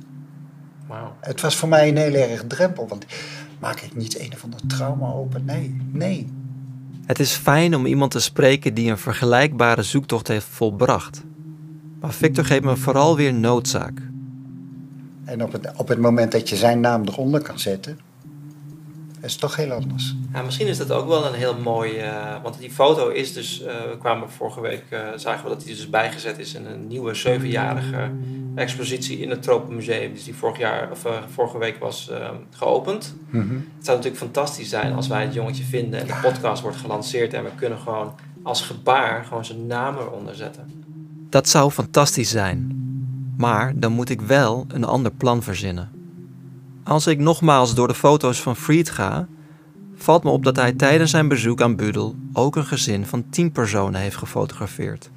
Het 1.20 1.40
was 1.40 1.56
voor 1.56 1.68
mij 1.68 1.88
een 1.88 1.96
heel 1.96 2.14
erg 2.14 2.44
drempel, 2.46 2.88
want 2.88 3.06
maak 3.58 3.80
ik 3.80 3.96
niet 3.96 4.20
een 4.20 4.32
of 4.32 4.44
ander 4.44 4.66
trauma 4.66 5.06
open? 5.06 5.44
Nee, 5.44 5.76
nee. 5.92 6.32
Het 7.04 7.18
is 7.18 7.32
fijn 7.32 7.74
om 7.74 7.86
iemand 7.86 8.10
te 8.10 8.20
spreken 8.20 8.74
die 8.74 8.90
een 8.90 8.98
vergelijkbare 8.98 9.82
zoektocht 9.82 10.28
heeft 10.28 10.46
volbracht. 10.46 11.22
Maar 12.00 12.12
Victor 12.12 12.44
geeft 12.44 12.64
me 12.64 12.76
vooral 12.76 13.16
weer 13.16 13.34
noodzaak. 13.34 14.00
En 15.26 15.42
op 15.42 15.52
het, 15.52 15.70
op 15.76 15.88
het 15.88 15.98
moment 15.98 16.32
dat 16.32 16.48
je 16.48 16.56
zijn 16.56 16.80
naam 16.80 17.02
eronder 17.08 17.42
kan 17.42 17.58
zetten, 17.58 17.98
is 19.22 19.32
het 19.32 19.40
toch 19.40 19.56
heel 19.56 19.70
anders. 19.72 20.14
Ja, 20.32 20.42
misschien 20.42 20.66
is 20.66 20.78
dat 20.78 20.90
ook 20.90 21.06
wel 21.08 21.26
een 21.26 21.34
heel 21.34 21.56
mooi. 21.60 21.96
eh, 21.96 22.42
want 22.42 22.58
die 22.58 22.70
foto 22.70 23.08
is 23.08 23.32
dus. 23.32 23.62
eh, 23.62 23.74
we 23.74 23.96
kwamen 23.98 24.30
vorige 24.30 24.60
week. 24.60 24.84
eh, 24.88 24.98
zagen 25.16 25.42
we 25.44 25.48
dat 25.48 25.60
die 25.64 25.74
dus 25.74 25.90
bijgezet 25.90 26.38
is 26.38 26.54
in 26.54 26.66
een 26.66 26.86
nieuwe 26.86 27.14
zevenjarige 27.14 28.10
expositie 28.54 29.18
in 29.18 29.30
het 29.30 29.42
Tropenmuseum. 29.42 30.12
Dus 30.12 30.24
die 30.24 30.34
vorig 30.34 30.58
jaar, 30.58 30.90
of, 30.90 31.06
vorige 31.34 31.58
week 31.58 31.78
was 31.78 32.08
eh, 32.10 32.30
geopend. 32.50 33.14
Het 33.76 33.84
zou 33.84 33.96
natuurlijk 33.96 34.16
fantastisch 34.22 34.68
zijn 34.68 34.92
als 34.92 35.06
wij 35.08 35.22
het 35.22 35.34
jongetje 35.34 35.64
vinden 35.64 36.00
en 36.00 36.06
de 36.06 36.18
podcast 36.22 36.62
wordt 36.62 36.76
gelanceerd 36.76 37.34
en 37.34 37.44
we 37.44 37.50
kunnen 37.56 37.78
gewoon 37.78 38.14
als 38.42 38.60
gebaar 38.62 39.24
gewoon 39.24 39.44
zijn 39.44 39.66
naam 39.66 39.96
eronder 39.98 40.34
zetten. 40.34 40.84
Dat 41.30 41.48
zou 41.48 41.70
fantastisch 41.70 42.30
zijn. 42.30 42.75
Maar 43.36 43.78
dan 43.78 43.92
moet 43.92 44.08
ik 44.08 44.20
wel 44.20 44.64
een 44.68 44.84
ander 44.84 45.12
plan 45.12 45.42
verzinnen. 45.42 45.90
Als 46.84 47.06
ik 47.06 47.18
nogmaals 47.18 47.74
door 47.74 47.88
de 47.88 47.94
foto's 47.94 48.42
van 48.42 48.56
Fried 48.56 48.90
ga, 48.90 49.28
valt 49.94 50.24
me 50.24 50.30
op 50.30 50.44
dat 50.44 50.56
hij 50.56 50.72
tijdens 50.72 51.10
zijn 51.10 51.28
bezoek 51.28 51.62
aan 51.62 51.76
Budel 51.76 52.14
ook 52.32 52.56
een 52.56 52.64
gezin 52.64 53.06
van 53.06 53.28
10 53.30 53.52
personen 53.52 54.00
heeft 54.00 54.16
gefotografeerd. 54.16 55.10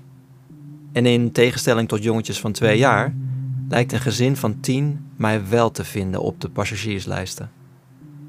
En 0.92 1.06
in 1.06 1.32
tegenstelling 1.32 1.88
tot 1.88 2.04
jongetjes 2.04 2.40
van 2.40 2.52
twee 2.52 2.78
jaar, 2.78 3.14
lijkt 3.70 3.92
een 3.92 4.00
gezin 4.00 4.36
van 4.36 4.60
tien 4.60 5.06
mij 5.16 5.48
wel 5.50 5.72
te 5.72 5.84
vinden 5.84 6.22
op 6.22 6.42
de 6.42 6.50
passagierslijsten. 6.50 7.52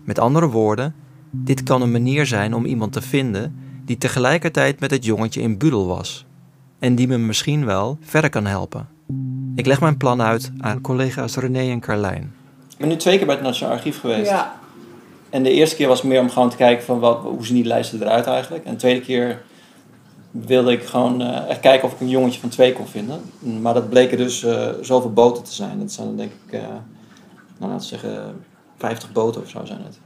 Met 0.04 0.18
andere 0.18 0.46
woorden, 0.46 0.94
dit 1.30 1.62
kan 1.62 1.82
een 1.82 1.90
manier 1.90 2.26
zijn 2.26 2.54
om 2.54 2.64
iemand 2.64 2.92
te 2.92 3.02
vinden 3.02 3.54
die 3.84 3.98
tegelijkertijd 3.98 4.80
met 4.80 4.90
het 4.90 5.04
jongetje 5.04 5.40
in 5.40 5.58
Budel 5.58 5.86
was. 5.86 6.26
En 6.78 6.94
die 6.94 7.08
me 7.08 7.18
misschien 7.18 7.64
wel 7.64 7.98
verder 8.00 8.30
kan 8.30 8.46
helpen. 8.46 8.88
Ik 9.54 9.66
leg 9.66 9.80
mijn 9.80 9.96
plan 9.96 10.22
uit 10.22 10.50
aan 10.60 10.80
collega's 10.80 11.36
René 11.36 11.70
en 11.70 11.80
Carlijn. 11.80 12.34
Ik 12.70 12.76
ben 12.78 12.88
nu 12.88 12.96
twee 12.96 13.16
keer 13.16 13.26
bij 13.26 13.34
het 13.34 13.44
Nationaal 13.44 13.74
Archief 13.74 14.00
geweest. 14.00 14.30
Ja. 14.30 14.60
En 15.30 15.42
de 15.42 15.50
eerste 15.50 15.76
keer 15.76 15.88
was 15.88 16.02
meer 16.02 16.20
om 16.20 16.30
gewoon 16.30 16.50
te 16.50 16.56
kijken 16.56 16.84
van 16.84 16.98
wat, 16.98 17.22
hoe 17.22 17.46
zien 17.46 17.54
die 17.54 17.64
lijsten 17.64 18.02
eruit 18.02 18.26
eigenlijk. 18.26 18.64
En 18.64 18.70
de 18.70 18.78
tweede 18.78 19.00
keer 19.00 19.42
wilde 20.30 20.72
ik 20.72 20.84
gewoon 20.84 21.20
eh, 21.22 21.48
echt 21.48 21.60
kijken 21.60 21.88
of 21.88 21.94
ik 21.94 22.00
een 22.00 22.08
jongetje 22.08 22.40
van 22.40 22.48
twee 22.48 22.72
kon 22.72 22.86
vinden. 22.86 23.20
Maar 23.60 23.74
dat 23.74 23.88
bleken 23.88 24.16
dus 24.16 24.42
eh, 24.42 24.68
zoveel 24.80 25.12
boten 25.12 25.44
te 25.44 25.52
zijn. 25.52 25.78
Dat 25.78 25.92
zijn 25.92 26.06
dan 26.06 26.16
denk 26.16 26.32
ik, 26.46 26.52
eh, 26.52 26.60
nou 27.58 27.72
laten 27.72 27.76
we 27.76 27.82
zeggen, 27.82 28.44
50 28.76 29.12
boten 29.12 29.42
of 29.42 29.48
zo 29.48 29.64
zijn 29.64 29.82
het. 29.84 29.98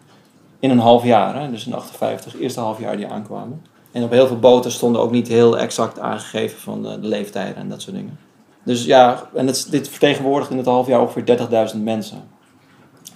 In 0.58 0.70
een 0.70 0.78
half 0.78 1.04
jaar, 1.04 1.40
hè? 1.40 1.50
dus 1.50 1.66
in 1.66 1.74
58, 1.74 2.40
eerste 2.40 2.60
half 2.60 2.80
jaar 2.80 2.96
die 2.96 3.06
aankwamen. 3.06 3.62
En 3.92 4.02
op 4.02 4.10
heel 4.10 4.26
veel 4.26 4.38
boten 4.38 4.70
stonden 4.70 5.00
ook 5.00 5.10
niet 5.10 5.28
heel 5.28 5.58
exact 5.58 5.98
aangegeven 5.98 6.58
van 6.58 6.82
de 6.82 6.98
leeftijden 7.00 7.56
en 7.56 7.68
dat 7.68 7.82
soort 7.82 7.96
dingen. 7.96 8.18
Dus 8.64 8.84
ja, 8.84 9.28
en 9.34 9.46
het, 9.46 9.66
dit 9.70 9.88
vertegenwoordigt 9.88 10.50
in 10.50 10.56
het 10.56 10.66
half 10.66 10.86
jaar 10.86 11.00
ongeveer 11.00 11.38
30.000 11.74 11.82
mensen. 11.82 12.22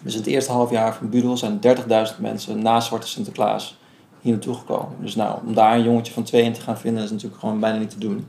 Dus 0.01 0.13
in 0.13 0.19
het 0.19 0.29
eerste 0.29 0.53
half 0.53 0.71
jaar 0.71 0.95
van 0.95 1.09
Budel 1.09 1.37
zijn 1.37 1.61
30.000 1.67 2.21
mensen 2.21 2.63
na 2.63 2.81
Zwarte 2.81 3.09
Sinterklaas 3.09 3.79
hier 4.21 4.33
naartoe 4.33 4.55
gekomen. 4.55 4.97
Dus 5.01 5.15
nou, 5.15 5.39
om 5.47 5.55
daar 5.55 5.75
een 5.75 5.83
jongetje 5.83 6.13
van 6.13 6.23
twee 6.23 6.43
in 6.43 6.53
te 6.53 6.61
gaan 6.61 6.79
vinden 6.79 7.03
is 7.03 7.11
natuurlijk 7.11 7.41
gewoon 7.41 7.61
bijna 7.61 7.79
niet 7.79 7.91
te 7.91 7.99
doen. 7.99 8.27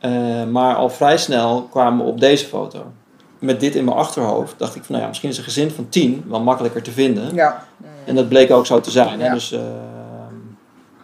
Uh, 0.00 0.44
maar 0.44 0.74
al 0.74 0.90
vrij 0.90 1.18
snel 1.18 1.62
kwamen 1.62 2.04
we 2.04 2.10
op 2.10 2.20
deze 2.20 2.46
foto. 2.46 2.92
Met 3.38 3.60
dit 3.60 3.74
in 3.74 3.84
mijn 3.84 3.96
achterhoofd 3.96 4.58
dacht 4.58 4.74
ik 4.74 4.82
van 4.84 4.90
nou 4.90 5.02
ja, 5.02 5.08
misschien 5.08 5.30
is 5.30 5.38
een 5.38 5.44
gezin 5.44 5.70
van 5.70 5.88
tien 5.88 6.24
wel 6.28 6.40
makkelijker 6.40 6.82
te 6.82 6.90
vinden. 6.90 7.34
Ja. 7.34 7.64
En 8.04 8.14
dat 8.14 8.28
bleek 8.28 8.50
ook 8.50 8.66
zo 8.66 8.80
te 8.80 8.90
zijn. 8.90 9.20
Hè? 9.20 9.26
Ja. 9.26 9.34
Dus 9.34 9.52
uh, 9.52 9.60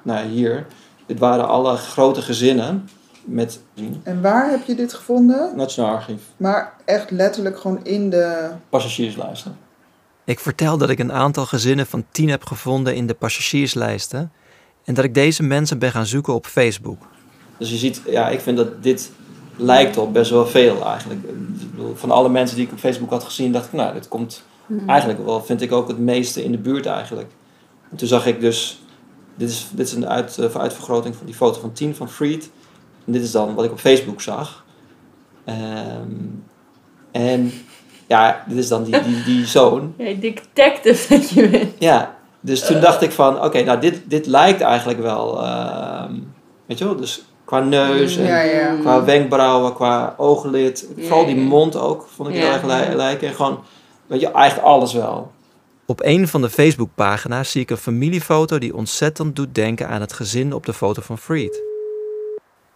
nou 0.03 0.27
hier, 0.27 0.67
dit 1.07 1.19
waren 1.19 1.49
alle 1.49 1.77
grote 1.77 2.23
gezinnen 2.23 2.89
met 3.25 3.61
En 4.03 4.23
waar 4.23 4.51
heb 4.51 4.67
je 4.67 4.75
dit 4.75 4.95
gevonden? 4.95 5.57
Nationaal 5.57 5.95
Archief, 5.95 6.23
Maar 6.37 6.75
echt 6.85 7.11
letterlijk 7.11 7.59
gewoon 7.59 7.85
in 7.85 8.11
de... 8.11 8.51
passagierslijsten. 8.69 9.57
Ik 10.25 10.39
vertel 10.39 10.79
dat 10.79 10.91
ik 10.91 10.99
een 10.99 11.13
aantal 11.13 11.47
gezinnen 11.47 11.87
van 11.87 12.05
tien 12.11 12.29
heb 12.29 12.45
gevonden 12.45 12.95
in 12.95 13.07
de 13.07 13.15
passagierslijsten 13.15 14.33
en 14.85 14.95
dat 14.95 15.05
ik 15.05 15.15
deze 15.15 15.43
mensen 15.43 15.79
ben 15.79 15.91
gaan 15.91 16.07
zoeken 16.07 16.35
op 16.35 16.47
Facebook. 16.47 17.03
Dus 17.59 17.71
je 17.71 17.77
ziet, 17.77 18.03
ja, 18.07 18.29
ik 18.29 18.41
vind 18.41 18.57
dat 18.57 18.83
dit 18.83 19.11
lijkt 19.57 19.97
op 19.97 20.13
best 20.13 20.31
wel 20.31 20.47
veel 20.47 20.87
eigenlijk. 20.87 21.21
Ik 21.23 21.71
bedoel, 21.71 21.95
Van 21.95 22.11
alle 22.11 22.29
mensen 22.29 22.57
die 22.57 22.67
ik 22.67 22.73
op 22.73 22.79
Facebook 22.79 23.11
had 23.11 23.25
gezien, 23.25 23.53
dacht 23.53 23.67
ik, 23.67 23.73
nou, 23.73 23.95
dit 23.95 24.09
komt 24.09 24.43
eigenlijk 24.87 25.25
wel, 25.25 25.45
vind 25.45 25.61
ik 25.61 25.73
ook 25.73 25.89
het 25.89 25.99
meeste 25.99 26.45
in 26.45 26.51
de 26.51 26.59
buurt 26.59 26.87
eigenlijk. 26.87 27.31
En 27.91 27.97
toen 27.97 28.09
zag 28.09 28.27
ik 28.27 28.41
dus, 28.41 28.83
dit 29.35 29.51
is, 29.51 29.69
dit 29.73 29.87
is 29.87 29.93
een 29.93 30.09
uit, 30.09 30.37
uh, 30.41 30.55
uitvergroting 30.55 31.17
van 31.17 31.27
die 31.27 31.35
foto 31.35 31.61
van 31.61 31.73
10 31.73 31.95
van 31.95 32.11
Freed. 32.11 32.51
En 33.07 33.13
dit 33.13 33.23
is 33.23 33.31
dan 33.31 33.55
wat 33.55 33.65
ik 33.65 33.71
op 33.71 33.79
Facebook 33.79 34.21
zag. 34.21 34.65
Um, 35.49 36.45
en 37.13 37.53
ja, 38.07 38.45
dit 38.49 38.59
is 38.59 38.69
dan 38.69 38.85
die, 38.85 39.03
die, 39.03 39.23
die 39.25 39.47
zoon. 39.57 39.95
Ja, 39.97 40.13
detective 40.13 41.09
dat 41.19 41.31
je 41.31 41.49
bent. 41.49 41.73
Ja, 41.79 42.17
dus 42.41 42.67
toen 42.67 42.81
dacht 42.81 43.03
ik 43.03 43.13
van, 43.13 43.37
oké, 43.37 43.45
okay, 43.47 43.63
nou 43.63 43.81
dit, 43.81 44.01
dit 44.05 44.27
lijkt 44.27 44.61
eigenlijk 44.61 45.01
wel, 45.01 45.43
uh, 45.43 46.05
weet 46.67 46.79
je 46.79 46.85
wel, 46.85 46.97
dus 46.97 47.25
qua 47.45 47.61
neus 47.61 48.17
en 48.17 48.25
Ja, 48.27 48.41
ja. 48.41 48.75
qua 48.81 49.05
wenkbrauwen, 49.05 49.75
qua 49.75 50.15
ooglid, 50.17 50.89
vooral 50.99 51.27
die 51.27 51.37
mond 51.37 51.77
ook, 51.77 52.07
vond 52.15 52.29
ik 52.29 52.35
Ja. 52.35 52.41
heel 52.41 52.53
erg 52.53 52.63
li- 52.89 52.95
lijken. 52.97 53.29
En 53.29 53.35
gewoon, 53.35 53.59
weet 54.07 54.21
je, 54.21 54.31
eigenlijk 54.31 54.67
alles 54.69 54.93
wel. 54.93 55.33
Op 55.87 56.01
een 56.05 56.29
van 56.29 56.41
de 56.41 56.51
Facebookpagina's 56.51 57.51
zie 57.51 57.61
ik 57.61 57.71
een 57.71 57.77
familiefoto 57.77 58.59
die 58.59 58.75
ontzettend 58.77 59.37
doet 59.37 59.55
denken 59.55 59.89
aan 59.89 60.01
het 60.01 60.13
gezin 60.13 60.53
op 60.53 60.67
de 60.67 60.73
foto 60.73 61.03
van 61.03 61.19
Freed. 61.19 61.63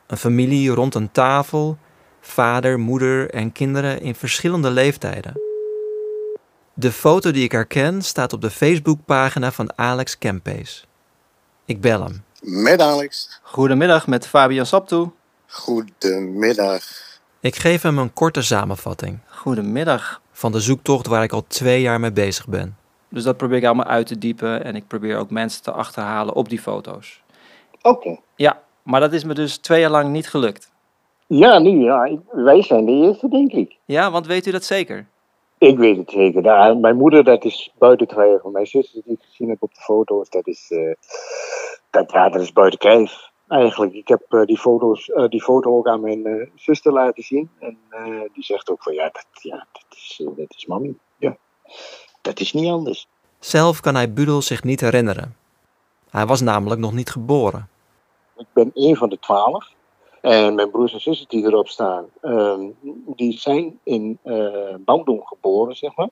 Een 0.08 0.16
familie 0.16 0.70
rond 0.70 0.94
een 0.94 1.12
tafel, 1.12 1.78
vader, 2.20 2.78
moeder 2.78 3.30
en 3.30 3.52
kinderen 3.52 4.00
in 4.00 4.14
verschillende 4.14 4.70
leeftijden. 4.70 5.40
De 6.74 6.92
foto 6.92 7.30
die 7.30 7.44
ik 7.44 7.52
herken 7.52 8.02
staat 8.02 8.32
op 8.32 8.40
de 8.40 8.50
Facebookpagina 8.50 9.52
van 9.52 9.78
Alex 9.78 10.18
Kempees. 10.18 10.86
Ik 11.64 11.80
bel 11.80 12.02
hem. 12.02 12.24
Met 12.40 12.80
Alex. 12.80 13.40
Goedemiddag, 13.42 14.06
met 14.06 14.26
Fabian 14.26 14.66
Saptoe. 14.66 15.10
Goedemiddag. 15.46 16.82
Ik 17.40 17.56
geef 17.56 17.82
hem 17.82 17.98
een 17.98 18.12
korte 18.12 18.42
samenvatting 18.42 19.18
Goedemiddag. 19.26 20.20
van 20.32 20.52
de 20.52 20.60
zoektocht 20.60 21.06
waar 21.06 21.22
ik 21.22 21.32
al 21.32 21.44
twee 21.46 21.80
jaar 21.80 22.00
mee 22.00 22.12
bezig 22.12 22.46
ben. 22.46 22.76
Dus 23.08 23.22
dat 23.22 23.36
probeer 23.36 23.56
ik 23.56 23.64
allemaal 23.64 23.86
uit 23.86 24.06
te 24.06 24.18
diepen 24.18 24.64
en 24.64 24.76
ik 24.76 24.86
probeer 24.86 25.18
ook 25.18 25.30
mensen 25.30 25.62
te 25.62 25.72
achterhalen 25.72 26.34
op 26.34 26.48
die 26.48 26.60
foto's. 26.60 27.22
Oké. 27.82 28.18
Ja, 28.36 28.62
maar 28.88 29.00
dat 29.00 29.12
is 29.12 29.24
me 29.24 29.34
dus 29.34 29.56
twee 29.56 29.80
jaar 29.80 29.90
lang 29.90 30.10
niet 30.10 30.28
gelukt. 30.28 30.70
Ja, 31.26 31.58
nu 31.58 31.70
ja. 31.84 32.18
Wij 32.30 32.62
zijn 32.62 32.84
de 32.84 32.92
eerste, 32.92 33.28
denk 33.28 33.52
ik. 33.52 33.76
Ja, 33.84 34.10
want 34.10 34.26
weet 34.26 34.46
u 34.46 34.50
dat 34.50 34.64
zeker? 34.64 35.06
Ik 35.58 35.78
weet 35.78 35.96
het 35.96 36.10
zeker. 36.10 36.42
Nou, 36.42 36.78
mijn 36.78 36.96
moeder, 36.96 37.24
dat 37.24 37.44
is 37.44 37.72
buiten 37.78 38.08
twijfel. 38.08 38.50
Mijn 38.50 38.66
zuster 38.66 39.02
die 39.04 39.12
ik 39.12 39.22
gezien 39.22 39.48
heb 39.48 39.62
op 39.62 39.74
de 39.74 39.80
foto's, 39.80 40.30
dat 40.30 40.46
is, 40.46 40.70
eh, 40.70 40.92
dat, 41.90 42.12
ja, 42.12 42.28
dat 42.28 42.40
is 42.40 42.52
buiten 42.52 42.78
kijf. 42.78 43.30
Eigenlijk, 43.48 43.92
ik 43.92 44.08
heb 44.08 44.22
eh, 44.28 44.44
die, 44.44 44.58
foto's, 44.58 45.10
eh, 45.10 45.28
die 45.28 45.42
foto 45.42 45.76
ook 45.76 45.86
aan 45.86 46.00
mijn 46.00 46.26
eh, 46.26 46.46
zuster 46.54 46.92
laten 46.92 47.22
zien. 47.22 47.50
En 47.58 47.78
eh, 47.90 48.20
die 48.32 48.44
zegt 48.44 48.70
ook 48.70 48.82
van, 48.82 48.94
ja, 48.94 49.04
dat, 49.04 49.26
ja, 49.42 49.66
dat, 49.72 49.84
is, 49.90 50.22
dat 50.36 50.54
is 50.56 50.66
mami. 50.66 50.98
Ja, 51.16 51.36
dat 52.22 52.40
is 52.40 52.52
niet 52.52 52.70
anders. 52.70 53.08
Zelf 53.38 53.80
kan 53.80 53.94
hij 53.94 54.12
Budel 54.12 54.42
zich 54.42 54.64
niet 54.64 54.80
herinneren. 54.80 55.36
Hij 56.10 56.26
was 56.26 56.40
namelijk 56.40 56.80
nog 56.80 56.92
niet 56.92 57.10
geboren. 57.10 57.68
Ik 58.38 58.46
ben 58.52 58.70
één 58.74 58.96
van 58.96 59.08
de 59.08 59.18
twaalf. 59.18 59.76
En 60.20 60.54
mijn 60.54 60.70
broers 60.70 60.92
en 60.92 61.00
zussen 61.00 61.28
die 61.28 61.44
erop 61.44 61.68
staan, 61.68 62.06
ehm, 62.20 62.60
die 63.06 63.38
zijn 63.38 63.78
in 63.82 64.18
eh 64.22 64.74
Boudon 64.78 65.26
geboren, 65.26 65.76
zeg 65.76 65.96
maar. 65.96 66.08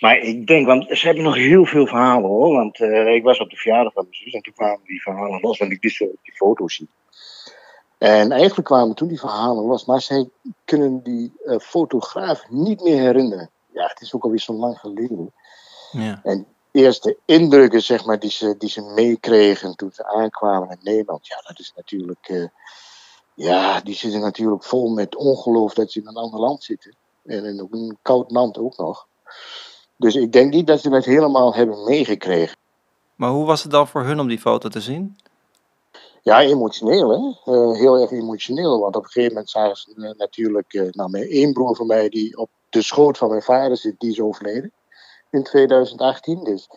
Maar 0.00 0.18
ik 0.18 0.46
denk, 0.46 0.66
want 0.66 0.98
ze 0.98 1.06
hebben 1.06 1.24
nog 1.24 1.34
heel 1.34 1.64
veel 1.64 1.86
verhalen 1.86 2.28
hoor. 2.28 2.54
Want 2.54 2.80
eh, 2.80 3.14
ik 3.14 3.22
was 3.22 3.40
op 3.40 3.50
de 3.50 3.56
verjaardag 3.56 3.92
van 3.92 4.02
mijn 4.02 4.14
zus 4.14 4.32
en 4.32 4.42
toen 4.42 4.52
kwamen 4.52 4.80
die 4.84 5.02
verhalen 5.02 5.40
los. 5.40 5.58
Want 5.58 5.72
ik 5.72 5.82
wist 5.82 5.98
wel 5.98 6.08
op 6.08 6.18
die 6.22 6.34
foto's 6.34 6.74
zien. 6.74 6.88
En 7.98 8.32
eigenlijk 8.32 8.68
kwamen 8.68 8.94
toen 8.94 9.08
die 9.08 9.18
verhalen 9.18 9.64
los. 9.64 9.84
Maar 9.84 10.00
zij 10.00 10.28
kunnen 10.64 11.02
die 11.02 11.32
eh, 11.44 11.58
fotograaf 11.58 12.48
niet 12.48 12.82
meer 12.82 13.00
herinneren. 13.00 13.50
Ja, 13.72 13.86
het 13.86 14.00
is 14.00 14.14
ook 14.14 14.24
alweer 14.24 14.40
zo 14.40 14.52
lang 14.52 14.78
geleden. 14.78 15.32
Ja. 15.92 16.20
En 16.22 16.46
eerste 16.76 17.16
indrukken, 17.24 17.82
zeg 17.82 18.04
maar, 18.04 18.18
die 18.18 18.30
ze, 18.30 18.54
die 18.58 18.68
ze 18.68 18.80
meekregen 18.82 19.76
toen 19.76 19.90
ze 19.92 20.06
aankwamen 20.06 20.70
in 20.70 20.78
Nederland. 20.82 21.26
Ja, 21.26 21.42
dat 21.46 21.58
is 21.58 21.72
natuurlijk. 21.76 22.28
eh, 22.28 22.44
ja, 23.34 23.80
die 23.80 23.94
zitten 23.94 24.20
natuurlijk 24.20 24.64
vol 24.64 24.88
met 24.88 25.16
ongeloof 25.16 25.74
dat 25.74 25.92
ze 25.92 26.00
in 26.00 26.06
een 26.06 26.16
ander 26.16 26.40
land 26.40 26.64
zitten. 26.64 26.94
En 27.24 27.44
in 27.44 27.68
een 27.70 27.98
koud 28.02 28.30
land 28.30 28.58
ook 28.58 28.76
nog. 28.76 29.06
Dus 29.96 30.14
ik 30.14 30.32
denk 30.32 30.52
niet 30.52 30.66
dat 30.66 30.80
ze 30.80 30.90
dat 30.90 31.04
helemaal 31.04 31.54
hebben 31.54 31.84
meegekregen. 31.84 32.56
Maar 33.14 33.30
hoe 33.30 33.46
was 33.46 33.62
het 33.62 33.72
dan 33.72 33.88
voor 33.88 34.04
hun 34.04 34.20
om 34.20 34.28
die 34.28 34.38
foto 34.38 34.68
te 34.68 34.80
zien? 34.80 35.18
Ja, 36.22 36.40
emotioneel, 36.40 37.10
hè? 37.10 37.52
Eh, 37.52 37.78
heel 37.78 37.96
erg 37.96 38.10
emotioneel. 38.10 38.80
Want 38.80 38.96
op 38.96 39.02
een 39.04 39.10
gegeven 39.10 39.32
moment 39.32 39.50
zagen 39.50 39.76
ze 39.76 39.94
eh, 39.96 40.18
natuurlijk. 40.18 40.90
nou, 40.90 41.10
mijn 41.10 41.28
één 41.28 41.52
broer 41.52 41.76
van 41.76 41.86
mij, 41.86 42.08
die 42.08 42.36
op 42.36 42.48
de 42.68 42.82
schoot 42.82 43.18
van 43.18 43.28
mijn 43.28 43.42
vader 43.42 43.76
zit, 43.76 44.00
die 44.00 44.10
is 44.10 44.20
overleden. 44.20 44.72
In 45.36 45.42
2018. 45.42 46.44
Dus 46.44 46.68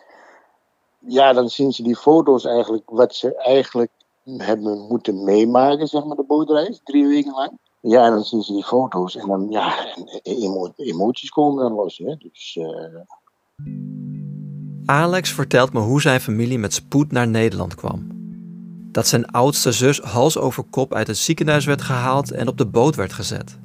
ja, 0.98 1.32
dan 1.32 1.48
zien 1.48 1.72
ze 1.72 1.82
die 1.82 1.96
foto's 1.96 2.44
eigenlijk. 2.44 2.90
wat 2.90 3.14
ze 3.14 3.36
eigenlijk 3.36 3.90
hebben 4.24 4.86
moeten 4.88 5.24
meemaken, 5.24 5.86
zeg 5.86 6.04
maar, 6.04 6.16
de 6.16 6.24
bootreis. 6.26 6.80
Drie 6.84 7.06
weken 7.06 7.32
lang. 7.32 7.58
Ja, 7.80 8.10
dan 8.10 8.24
zien 8.24 8.42
ze 8.42 8.52
die 8.52 8.64
foto's. 8.64 9.16
En 9.16 9.26
dan, 9.28 9.46
ja, 9.50 9.94
emoties 10.76 11.30
komen 11.30 11.62
dan 11.62 11.72
los, 11.72 11.98
hè? 11.98 12.16
Dus. 12.16 12.58
eh, 12.60 13.00
Alex 14.84 15.32
vertelt 15.32 15.72
me 15.72 15.80
hoe 15.80 16.00
zijn 16.00 16.20
familie 16.20 16.58
met 16.58 16.72
spoed 16.72 17.12
naar 17.12 17.28
Nederland 17.28 17.74
kwam. 17.74 18.08
Dat 18.92 19.06
zijn 19.06 19.26
oudste 19.26 19.72
zus 19.72 20.00
hals 20.00 20.38
over 20.38 20.64
kop 20.70 20.94
uit 20.94 21.06
het 21.06 21.16
ziekenhuis 21.16 21.64
werd 21.64 21.82
gehaald 21.82 22.30
en 22.30 22.48
op 22.48 22.58
de 22.58 22.66
boot 22.66 22.94
werd 22.94 23.12
gezet. 23.12 23.58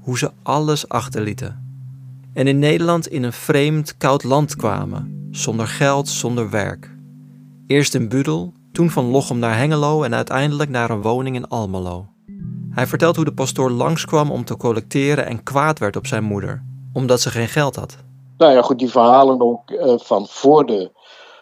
Hoe 0.00 0.18
ze 0.18 0.30
alles 0.42 0.88
achterlieten. 0.88 1.65
En 2.36 2.46
in 2.46 2.58
Nederland 2.58 3.06
in 3.06 3.22
een 3.22 3.32
vreemd, 3.32 3.96
koud 3.96 4.24
land 4.24 4.56
kwamen, 4.56 5.28
zonder 5.30 5.66
geld, 5.66 6.08
zonder 6.08 6.50
werk. 6.50 6.90
Eerst 7.66 7.94
in 7.94 8.08
Budel, 8.08 8.52
toen 8.72 8.90
van 8.90 9.10
Lochem 9.10 9.38
naar 9.38 9.56
Hengelo 9.56 10.02
en 10.02 10.14
uiteindelijk 10.14 10.70
naar 10.70 10.90
een 10.90 11.02
woning 11.02 11.36
in 11.36 11.48
Almelo. 11.48 12.06
Hij 12.70 12.86
vertelt 12.86 13.16
hoe 13.16 13.24
de 13.24 13.34
pastoor 13.34 13.70
langskwam 13.70 14.30
om 14.30 14.44
te 14.44 14.56
collecteren 14.56 15.26
en 15.26 15.42
kwaad 15.42 15.78
werd 15.78 15.96
op 15.96 16.06
zijn 16.06 16.24
moeder, 16.24 16.64
omdat 16.92 17.20
ze 17.20 17.30
geen 17.30 17.48
geld 17.48 17.76
had. 17.76 17.96
Nou 18.36 18.52
ja, 18.52 18.62
goed, 18.62 18.78
die 18.78 18.90
verhalen 18.90 19.40
ook 19.40 19.70
eh, 19.70 19.98
van 19.98 20.26
voor 20.26 20.66
de, 20.66 20.90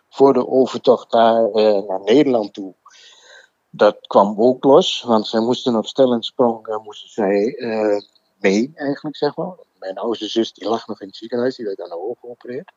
voor 0.09 0.33
de 0.33 0.49
overtocht 0.49 1.13
naar, 1.13 1.51
eh, 1.51 1.89
naar 1.89 2.01
Nederland 2.05 2.53
toe. 2.53 2.75
Dat 3.71 3.97
kwam 4.01 4.35
ook 4.39 4.65
los, 4.65 5.05
want 5.07 5.27
zij 5.27 5.41
moesten 5.41 5.77
op 5.77 5.87
stel 5.87 6.13
en 6.13 6.23
sprong, 6.23 6.67
eh, 6.67 6.79
moesten 6.85 7.11
zij, 7.11 7.57
mee, 8.41 8.73
eigenlijk, 8.75 9.17
zeg 9.17 9.37
maar. 9.37 9.55
Mijn 9.85 9.99
oudste 9.99 10.29
zus 10.29 10.53
die 10.53 10.69
lag 10.69 10.87
nog 10.87 11.01
in 11.01 11.07
het 11.07 11.17
ziekenhuis, 11.17 11.57
die 11.57 11.67
werd 11.67 11.81
aan 11.81 11.89
de 11.89 12.01
ogen 12.01 12.19
geopereerd. 12.21 12.73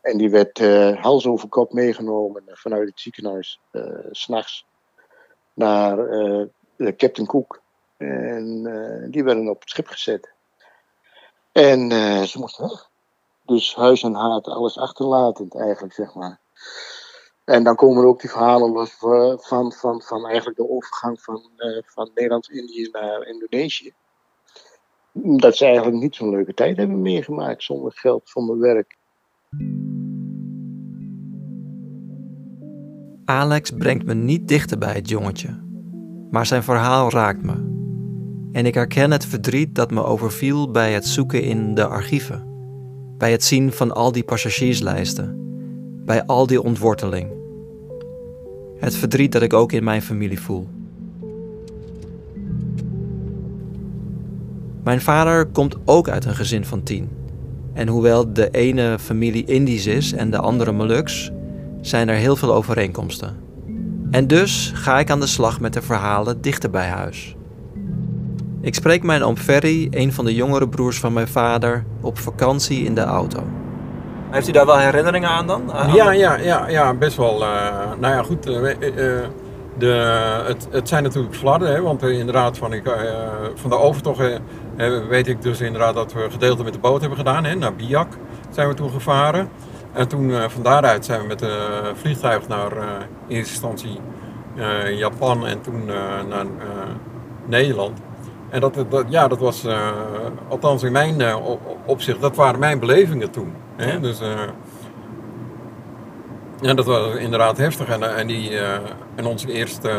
En 0.00 0.16
die 0.16 0.30
werd 0.30 0.58
eh, 0.58 1.02
hals 1.02 1.26
over 1.26 1.48
kop 1.48 1.72
meegenomen 1.72 2.42
vanuit 2.46 2.88
het 2.88 3.00
ziekenhuis, 3.00 3.60
eh, 3.70 3.82
s 4.10 4.22
s'nachts, 4.22 4.66
naar 5.54 5.98
eh, 5.98 6.42
de 6.76 6.96
Captain 6.96 7.26
Cook. 7.26 7.62
En 7.96 8.66
eh, 8.66 9.10
die 9.10 9.24
werden 9.24 9.48
op 9.48 9.60
het 9.60 9.70
schip 9.70 9.86
gezet. 9.86 10.32
En 11.52 11.90
eh, 11.90 12.22
ze 12.22 12.38
moesten 12.38 12.68
weg. 12.68 12.88
Dus 13.46 13.74
huis 13.74 14.02
en 14.02 14.14
haat, 14.14 14.46
alles 14.46 14.78
achterlatend 14.78 15.54
eigenlijk, 15.54 15.94
zeg 15.94 16.14
maar. 16.14 16.40
En 17.44 17.62
dan 17.64 17.76
komen 17.76 18.02
er 18.02 18.08
ook 18.08 18.20
die 18.20 18.30
verhalen 18.30 18.72
los 18.72 18.90
van, 18.90 19.40
van, 19.40 19.72
van, 19.72 20.02
van 20.02 20.26
eigenlijk 20.26 20.56
de 20.56 20.68
overgang 20.68 21.20
van, 21.20 21.50
eh, 21.56 21.82
van 21.84 22.10
Nederlands-Indië 22.14 22.88
naar 22.92 23.26
Indonesië. 23.26 23.94
Dat 25.12 25.56
ze 25.56 25.64
eigenlijk 25.64 25.96
niet 25.96 26.14
zo'n 26.14 26.30
leuke 26.30 26.54
tijd 26.54 26.76
hebben 26.76 27.02
meegemaakt 27.02 27.62
zonder 27.62 27.92
geld, 27.94 28.28
zonder 28.28 28.58
werk. 28.58 28.98
Alex 33.24 33.70
brengt 33.70 34.04
me 34.04 34.14
niet 34.14 34.48
dichter 34.48 34.78
bij 34.78 34.94
het 34.94 35.08
jongetje, 35.08 35.58
maar 36.30 36.46
zijn 36.46 36.62
verhaal 36.62 37.10
raakt 37.10 37.42
me. 37.42 37.68
En 38.52 38.66
ik 38.66 38.74
herken 38.74 39.10
het 39.10 39.26
verdriet 39.26 39.74
dat 39.74 39.90
me 39.90 40.04
overviel 40.04 40.70
bij 40.70 40.92
het 40.92 41.06
zoeken 41.06 41.42
in 41.42 41.74
de 41.74 41.86
archieven, 41.86 42.44
bij 43.18 43.32
het 43.32 43.44
zien 43.44 43.72
van 43.72 43.92
al 43.92 44.12
die 44.12 44.24
passagierslijsten, 44.24 45.36
bij 46.04 46.24
al 46.26 46.46
die 46.46 46.62
ontworteling. 46.62 47.30
Het 48.76 48.94
verdriet 48.94 49.32
dat 49.32 49.42
ik 49.42 49.52
ook 49.52 49.72
in 49.72 49.84
mijn 49.84 50.02
familie 50.02 50.40
voel. 50.40 50.68
Mijn 54.84 55.00
vader 55.00 55.46
komt 55.46 55.76
ook 55.84 56.08
uit 56.08 56.24
een 56.24 56.34
gezin 56.34 56.64
van 56.64 56.82
tien. 56.82 57.08
En 57.72 57.88
hoewel 57.88 58.32
de 58.32 58.50
ene 58.50 58.98
familie 58.98 59.44
Indisch 59.44 59.86
is 59.86 60.12
en 60.12 60.30
de 60.30 60.38
andere 60.38 60.72
Molux, 60.72 61.30
zijn 61.80 62.08
er 62.08 62.14
heel 62.16 62.36
veel 62.36 62.54
overeenkomsten. 62.54 63.36
En 64.10 64.26
dus 64.26 64.72
ga 64.74 64.98
ik 64.98 65.10
aan 65.10 65.20
de 65.20 65.26
slag 65.26 65.60
met 65.60 65.72
de 65.72 65.82
verhalen 65.82 66.40
dichter 66.40 66.70
bij 66.70 66.88
huis. 66.88 67.36
Ik 68.60 68.74
spreek 68.74 69.02
mijn 69.02 69.22
oom 69.22 69.36
Ferry, 69.36 69.88
een 69.90 70.12
van 70.12 70.24
de 70.24 70.34
jongere 70.34 70.68
broers 70.68 70.98
van 71.00 71.12
mijn 71.12 71.28
vader, 71.28 71.84
op 72.00 72.18
vakantie 72.18 72.84
in 72.84 72.94
de 72.94 73.00
auto. 73.00 73.42
Heeft 74.30 74.48
u 74.48 74.52
daar 74.52 74.66
wel 74.66 74.78
herinneringen 74.78 75.28
aan 75.28 75.46
dan? 75.46 75.72
Aan- 75.72 75.94
Ja, 75.94 76.12
ja, 76.12 76.36
ja, 76.36 76.68
ja, 76.68 76.94
best 76.94 77.16
wel. 77.16 77.42
eh, 77.42 77.48
nou 78.00 78.14
ja, 78.14 78.22
goed. 78.22 78.46
eh, 78.46 78.70
eh, 78.70 79.24
de, 79.78 79.86
het, 80.46 80.68
het 80.70 80.88
zijn 80.88 81.02
natuurlijk 81.02 81.34
flarden, 81.34 81.72
hè, 81.72 81.80
want 81.80 82.02
inderdaad 82.02 82.58
van, 82.58 82.72
ik, 82.72 82.86
eh, 82.86 82.92
van 83.54 83.70
de 83.70 83.76
overtocht 83.78 84.20
weet 85.08 85.28
ik 85.28 85.42
dus 85.42 85.60
inderdaad 85.60 85.94
dat 85.94 86.12
we 86.12 86.30
gedeelte 86.30 86.62
met 86.64 86.72
de 86.72 86.78
boot 86.78 87.00
hebben 87.00 87.18
gedaan. 87.18 87.44
Hè, 87.44 87.54
naar 87.54 87.74
Biak 87.74 88.12
zijn 88.50 88.68
we 88.68 88.74
toen 88.74 88.90
gevaren. 88.90 89.48
En 89.92 90.08
toen 90.08 90.30
eh, 90.32 90.48
van 90.48 90.62
daaruit 90.62 91.04
zijn 91.04 91.20
we 91.20 91.26
met 91.26 91.42
een 91.42 91.96
vliegtuig 91.96 92.48
naar 92.48 92.72
eh, 92.76 92.82
in 93.26 93.36
eerste 93.36 93.52
instantie 93.52 94.00
eh, 94.56 94.98
Japan 94.98 95.46
en 95.46 95.60
toen 95.60 95.88
eh, 95.88 95.94
naar 96.28 96.44
eh, 96.44 96.90
Nederland. 97.46 97.98
En 98.50 98.60
dat, 98.60 98.84
dat, 98.88 99.04
ja, 99.08 99.28
dat 99.28 99.38
was, 99.38 99.64
eh, 99.64 99.88
althans 100.48 100.82
in 100.82 100.92
mijn 100.92 101.20
eh, 101.20 101.46
op- 101.46 101.76
opzicht, 101.84 102.20
dat 102.20 102.36
waren 102.36 102.60
mijn 102.60 102.78
belevingen 102.78 103.30
toen. 103.30 103.52
Hè? 103.76 103.92
Ja. 103.92 103.98
Dus, 103.98 104.20
eh, 104.20 104.28
ja, 106.60 106.74
dat 106.74 106.84
was 106.86 107.14
inderdaad 107.14 107.56
heftig. 107.56 107.88
En, 107.88 108.02
eh, 108.02 108.18
en, 108.18 108.26
die, 108.26 108.58
eh, 108.58 108.78
en 109.14 109.26
onze 109.26 109.52
eerste 109.52 109.88
eh, 109.88 109.96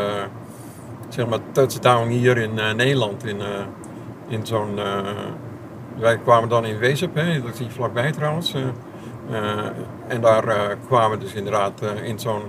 zeg 1.08 1.26
maar, 1.26 1.38
touchdown 1.52 2.08
hier 2.08 2.36
in 2.38 2.58
eh, 2.58 2.74
Nederland, 2.74 3.24
in, 3.26 3.40
eh, 3.40 3.46
in 4.32 4.46
zo'n... 4.46 4.78
eh, 4.78 5.00
wij 5.98 6.18
kwamen 6.18 6.48
dan 6.48 6.64
in 6.64 6.78
Wezep, 6.78 7.14
hè, 7.14 7.42
dat 7.42 7.52
is 7.52 7.58
hier 7.58 7.70
vlakbij 7.70 8.12
trouwens. 8.12 8.54
eh, 8.54 8.62
eh, 9.30 9.66
en 10.08 10.20
daar 10.20 10.76
kwamen 10.86 11.20
dus 11.20 11.32
inderdaad 11.32 11.82
in 12.02 12.18
zo'n 12.18 12.42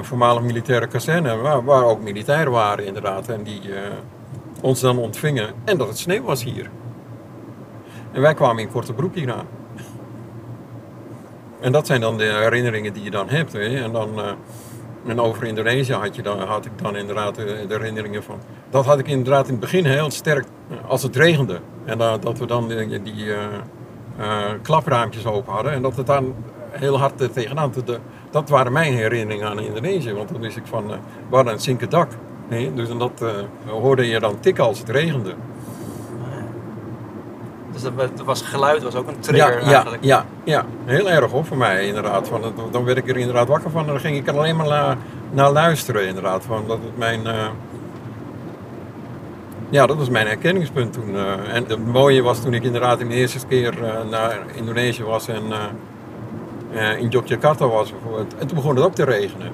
voormalig 0.00 0.42
militaire 0.42 0.86
kazerne, 0.86 1.36
waar, 1.36 1.64
waar 1.64 1.84
ook 1.84 2.00
militairen 2.00 2.52
waren 2.52 2.86
inderdaad. 2.86 3.28
En 3.28 3.42
die 3.42 3.60
ons 4.60 4.80
dan 4.80 4.98
ontvingen. 4.98 5.52
En 5.64 5.78
dat 5.78 5.88
het 5.88 5.98
sneeuw 5.98 6.22
was 6.22 6.44
hier. 6.44 6.70
En 8.12 8.20
wij 8.20 8.34
kwamen 8.34 8.62
in 8.62 8.70
korte 8.70 8.92
broek 8.92 9.14
hier 9.14 9.32
aan. 9.32 9.46
En 11.60 11.72
dat 11.72 11.86
zijn 11.86 12.00
dan 12.00 12.16
de 12.16 12.24
herinneringen 12.24 12.92
die 12.92 13.02
je 13.02 13.10
dan 13.10 13.28
hebt. 13.28 13.52
Hè? 13.52 13.82
En 13.82 13.92
dan 13.92 14.20
en 15.06 15.20
over 15.20 15.44
Indonesië 15.44 15.92
had, 15.92 16.16
je 16.16 16.22
dan, 16.22 16.40
had 16.40 16.64
ik 16.64 16.72
dan 16.76 16.96
inderdaad 16.96 17.34
de, 17.34 17.64
herinneringen 17.68 18.22
van. 18.22 18.38
Dat 18.70 18.84
had 18.84 18.98
ik 18.98 19.08
inderdaad 19.08 19.44
in 19.44 19.50
het 19.50 19.60
begin 19.60 19.84
heel 19.84 20.10
sterk 20.10 20.46
als 20.86 21.02
het 21.02 21.16
regende. 21.16 21.58
En 21.84 21.98
da- 21.98 22.18
dat 22.18 22.38
we 22.38 22.46
dan 22.46 22.68
die, 22.68 23.02
die 23.02 23.32
eh, 23.34 23.38
eh, 24.18 24.52
klapraampjes 24.62 25.26
open 25.26 25.52
hadden. 25.52 25.72
En 25.72 25.82
dat 25.82 25.96
het 25.96 26.06
dan 26.06 26.34
heel 26.70 26.98
hard 26.98 27.20
er 27.20 27.30
tegenaan. 27.32 27.72
De, 27.84 27.98
dat 28.30 28.48
waren 28.48 28.72
mijn 28.72 28.92
herinneringen 28.94 29.48
aan 29.48 29.58
Indonesië. 29.60 30.12
Want 30.14 30.28
dan 30.32 30.40
wist 30.40 30.56
ik 30.56 30.66
van, 30.66 30.90
eh, 30.90 30.96
we 31.28 31.34
hadden 31.36 31.52
een 31.52 31.60
zinken 31.60 31.90
dak. 31.90 32.08
hè. 32.48 32.74
dus 32.74 32.88
en 32.88 32.98
dat 32.98 33.22
eh, 33.22 33.28
hoorde 33.72 34.06
je 34.08 34.20
dan 34.20 34.40
tikken 34.40 34.64
als 34.64 34.78
het 34.78 34.88
regende. 34.88 35.34
Dus 37.72 37.82
dat, 37.82 37.96
dat 37.98 38.26
was 38.26 38.42
geluid 38.42 38.82
was 38.82 38.94
ook 38.94 39.08
een 39.08 39.18
trigger 39.20 39.52
Ja, 39.60 39.68
ja, 39.68 39.72
eigenlijk. 39.74 40.04
ja, 40.04 40.24
ja, 40.44 40.64
heel 40.84 41.10
erg 41.10 41.30
hoor 41.30 41.44
voor 41.44 41.56
mij 41.56 41.86
inderdaad. 41.86 42.28
Van, 42.28 42.42
dan 42.70 42.84
werd 42.84 42.98
ik 42.98 43.08
er 43.08 43.16
inderdaad 43.16 43.48
wakker 43.48 43.70
van 43.70 43.80
en 43.80 43.86
dan 43.86 44.00
ging 44.00 44.16
ik 44.16 44.28
er 44.28 44.36
alleen 44.36 44.56
maar 44.56 44.66
naar, 44.68 44.96
naar 45.30 45.50
luisteren 45.52 46.06
inderdaad. 46.06 46.44
Van, 46.44 46.64
dat 46.66 46.78
het 46.84 46.98
mijn, 46.98 47.26
eh, 47.26 47.46
ja, 49.74 49.86
dat 49.86 49.96
was 49.96 50.08
mijn 50.08 50.26
herkenningspunt 50.26 50.92
toen. 50.92 51.14
eh. 51.16 51.54
en 51.54 51.64
het 51.66 51.86
mooie 51.86 52.22
was 52.22 52.40
toen 52.42 52.54
ik 52.54 52.62
inderdaad 52.64 53.00
in 53.00 53.08
de 53.08 53.14
eerste 53.14 53.46
keer 53.46 53.84
eh, 53.84 54.08
naar 54.10 54.38
Indonesië 54.54 55.02
was 55.02 55.28
en 55.28 55.42
eh, 56.74 56.98
in 56.98 57.08
Yogyakarta 57.08 57.68
was 57.68 57.90
bijvoorbeeld. 57.90 58.34
En 58.38 58.46
toen 58.46 58.56
begon 58.56 58.76
het 58.76 58.84
ook 58.84 58.94
te 58.94 59.04
regenen. 59.04 59.52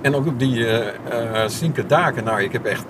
En 0.00 0.14
ook 0.14 0.26
op 0.26 0.38
die 0.38 0.66
eh, 0.66 1.46
zinken 1.46 1.88
daken, 1.88 2.24
nou 2.24 2.42
ik 2.42 2.52
heb 2.52 2.64
echt 2.64 2.86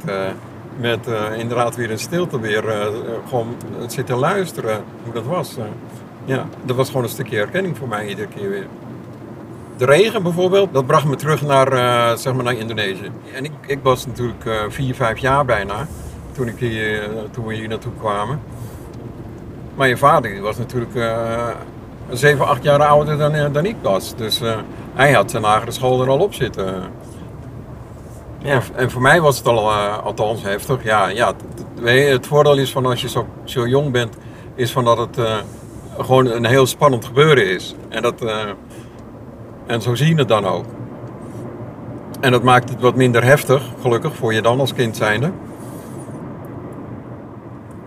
met 0.76 1.06
inderdaad 1.36 1.76
weer 1.76 1.90
in 1.90 1.98
stilte 1.98 2.40
weer 2.40 2.68
eh, 2.68 2.86
gewoon 3.28 3.56
zitten 3.86 4.16
luisteren 4.16 4.82
hoe 5.04 5.12
dat 5.12 5.24
was. 5.24 5.56
ja, 6.24 6.46
dat 6.64 6.76
was 6.76 6.88
gewoon 6.88 7.02
een 7.02 7.08
stukje 7.08 7.36
herkenning 7.36 7.76
voor 7.76 7.88
mij 7.88 8.08
iedere 8.08 8.28
keer 8.28 8.48
weer. 8.48 8.66
De 9.76 9.84
regen 9.84 10.22
bijvoorbeeld, 10.22 10.72
dat 10.72 10.86
bracht 10.86 11.04
me 11.04 11.16
terug 11.16 11.42
naar, 11.42 12.18
zeg 12.18 12.34
maar 12.34 12.44
naar 12.44 12.54
Indonesië. 12.54 13.10
En 13.34 13.44
ik, 13.44 13.52
ik 13.66 13.78
was 13.82 14.06
natuurlijk 14.06 14.50
vier, 14.68 14.94
vijf 14.94 15.18
jaar 15.18 15.44
bijna 15.44 15.86
toen, 16.32 16.48
ik 16.48 16.58
hier, 16.58 17.02
eh, 17.02 17.08
toen 17.30 17.46
we 17.46 17.54
hier 17.54 17.68
naartoe 17.68 17.92
kwamen. 17.98 18.40
Maar 19.80 19.88
je 19.88 19.96
vader 19.96 20.30
die 20.30 20.40
was 20.40 20.58
natuurlijk 20.58 20.94
eh, 20.94 21.48
zeven, 22.10 22.46
acht 22.46 22.62
jaar 22.62 22.82
ouder 22.82 23.18
dan, 23.18 23.32
eh, 23.32 23.52
dan 23.52 23.64
ik 23.64 23.76
was. 23.82 24.16
Dus 24.16 24.40
eh, 24.40 24.58
hij 24.94 25.12
had 25.12 25.30
zijn 25.30 25.42
lagere 25.42 25.70
school 25.70 26.02
er 26.02 26.08
al 26.08 26.18
op 26.18 26.34
zitten. 26.34 26.82
Ja. 28.38 28.60
En 28.74 28.90
voor 28.90 29.02
mij 29.02 29.20
was 29.20 29.38
het 29.38 29.46
al, 29.46 29.72
althans 29.72 30.42
heftig. 30.42 30.84
Ja, 30.84 31.08
ja, 31.08 31.34
het, 31.82 32.26
voordeel 32.26 32.56
is 32.56 32.70
van 32.70 32.86
als 32.86 33.00
je 33.00 33.08
zo, 33.08 33.26
zo 33.44 33.66
jong 33.66 33.92
bent, 33.92 34.16
is 34.54 34.72
van 34.72 34.84
dat 34.84 34.98
het 34.98 35.44
gewoon 35.98 36.26
een 36.26 36.46
heel 36.46 36.66
spannend 36.66 37.04
gebeuren 37.04 37.50
is. 37.50 37.74
En, 37.88 38.02
dat, 38.02 38.24
en 39.66 39.82
zo 39.82 39.94
zie 39.94 40.08
je 40.08 40.14
het 40.14 40.28
dan 40.28 40.46
ook. 40.46 40.64
En 42.20 42.30
dat 42.30 42.42
maakt 42.42 42.68
het 42.68 42.80
wat 42.80 42.94
minder 42.94 43.24
heftig, 43.24 43.62
gelukkig, 43.80 44.16
voor 44.16 44.34
je 44.34 44.42
dan 44.42 44.60
als 44.60 44.74
kind 44.74 44.96
zijnde. 44.96 45.32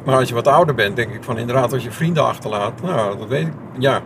Maar 0.05 0.15
als 0.15 0.27
je 0.27 0.33
wat 0.33 0.47
ouder 0.47 0.75
bent, 0.75 0.95
denk 0.95 1.13
ik 1.13 1.23
van 1.23 1.37
inderdaad, 1.37 1.73
als 1.73 1.83
je 1.83 1.91
vrienden 1.91 2.25
achterlaat, 2.25 2.81
nou, 2.81 3.17
dat 3.17 3.27
weet 3.27 3.47
ik, 3.47 3.53
ja. 3.77 4.01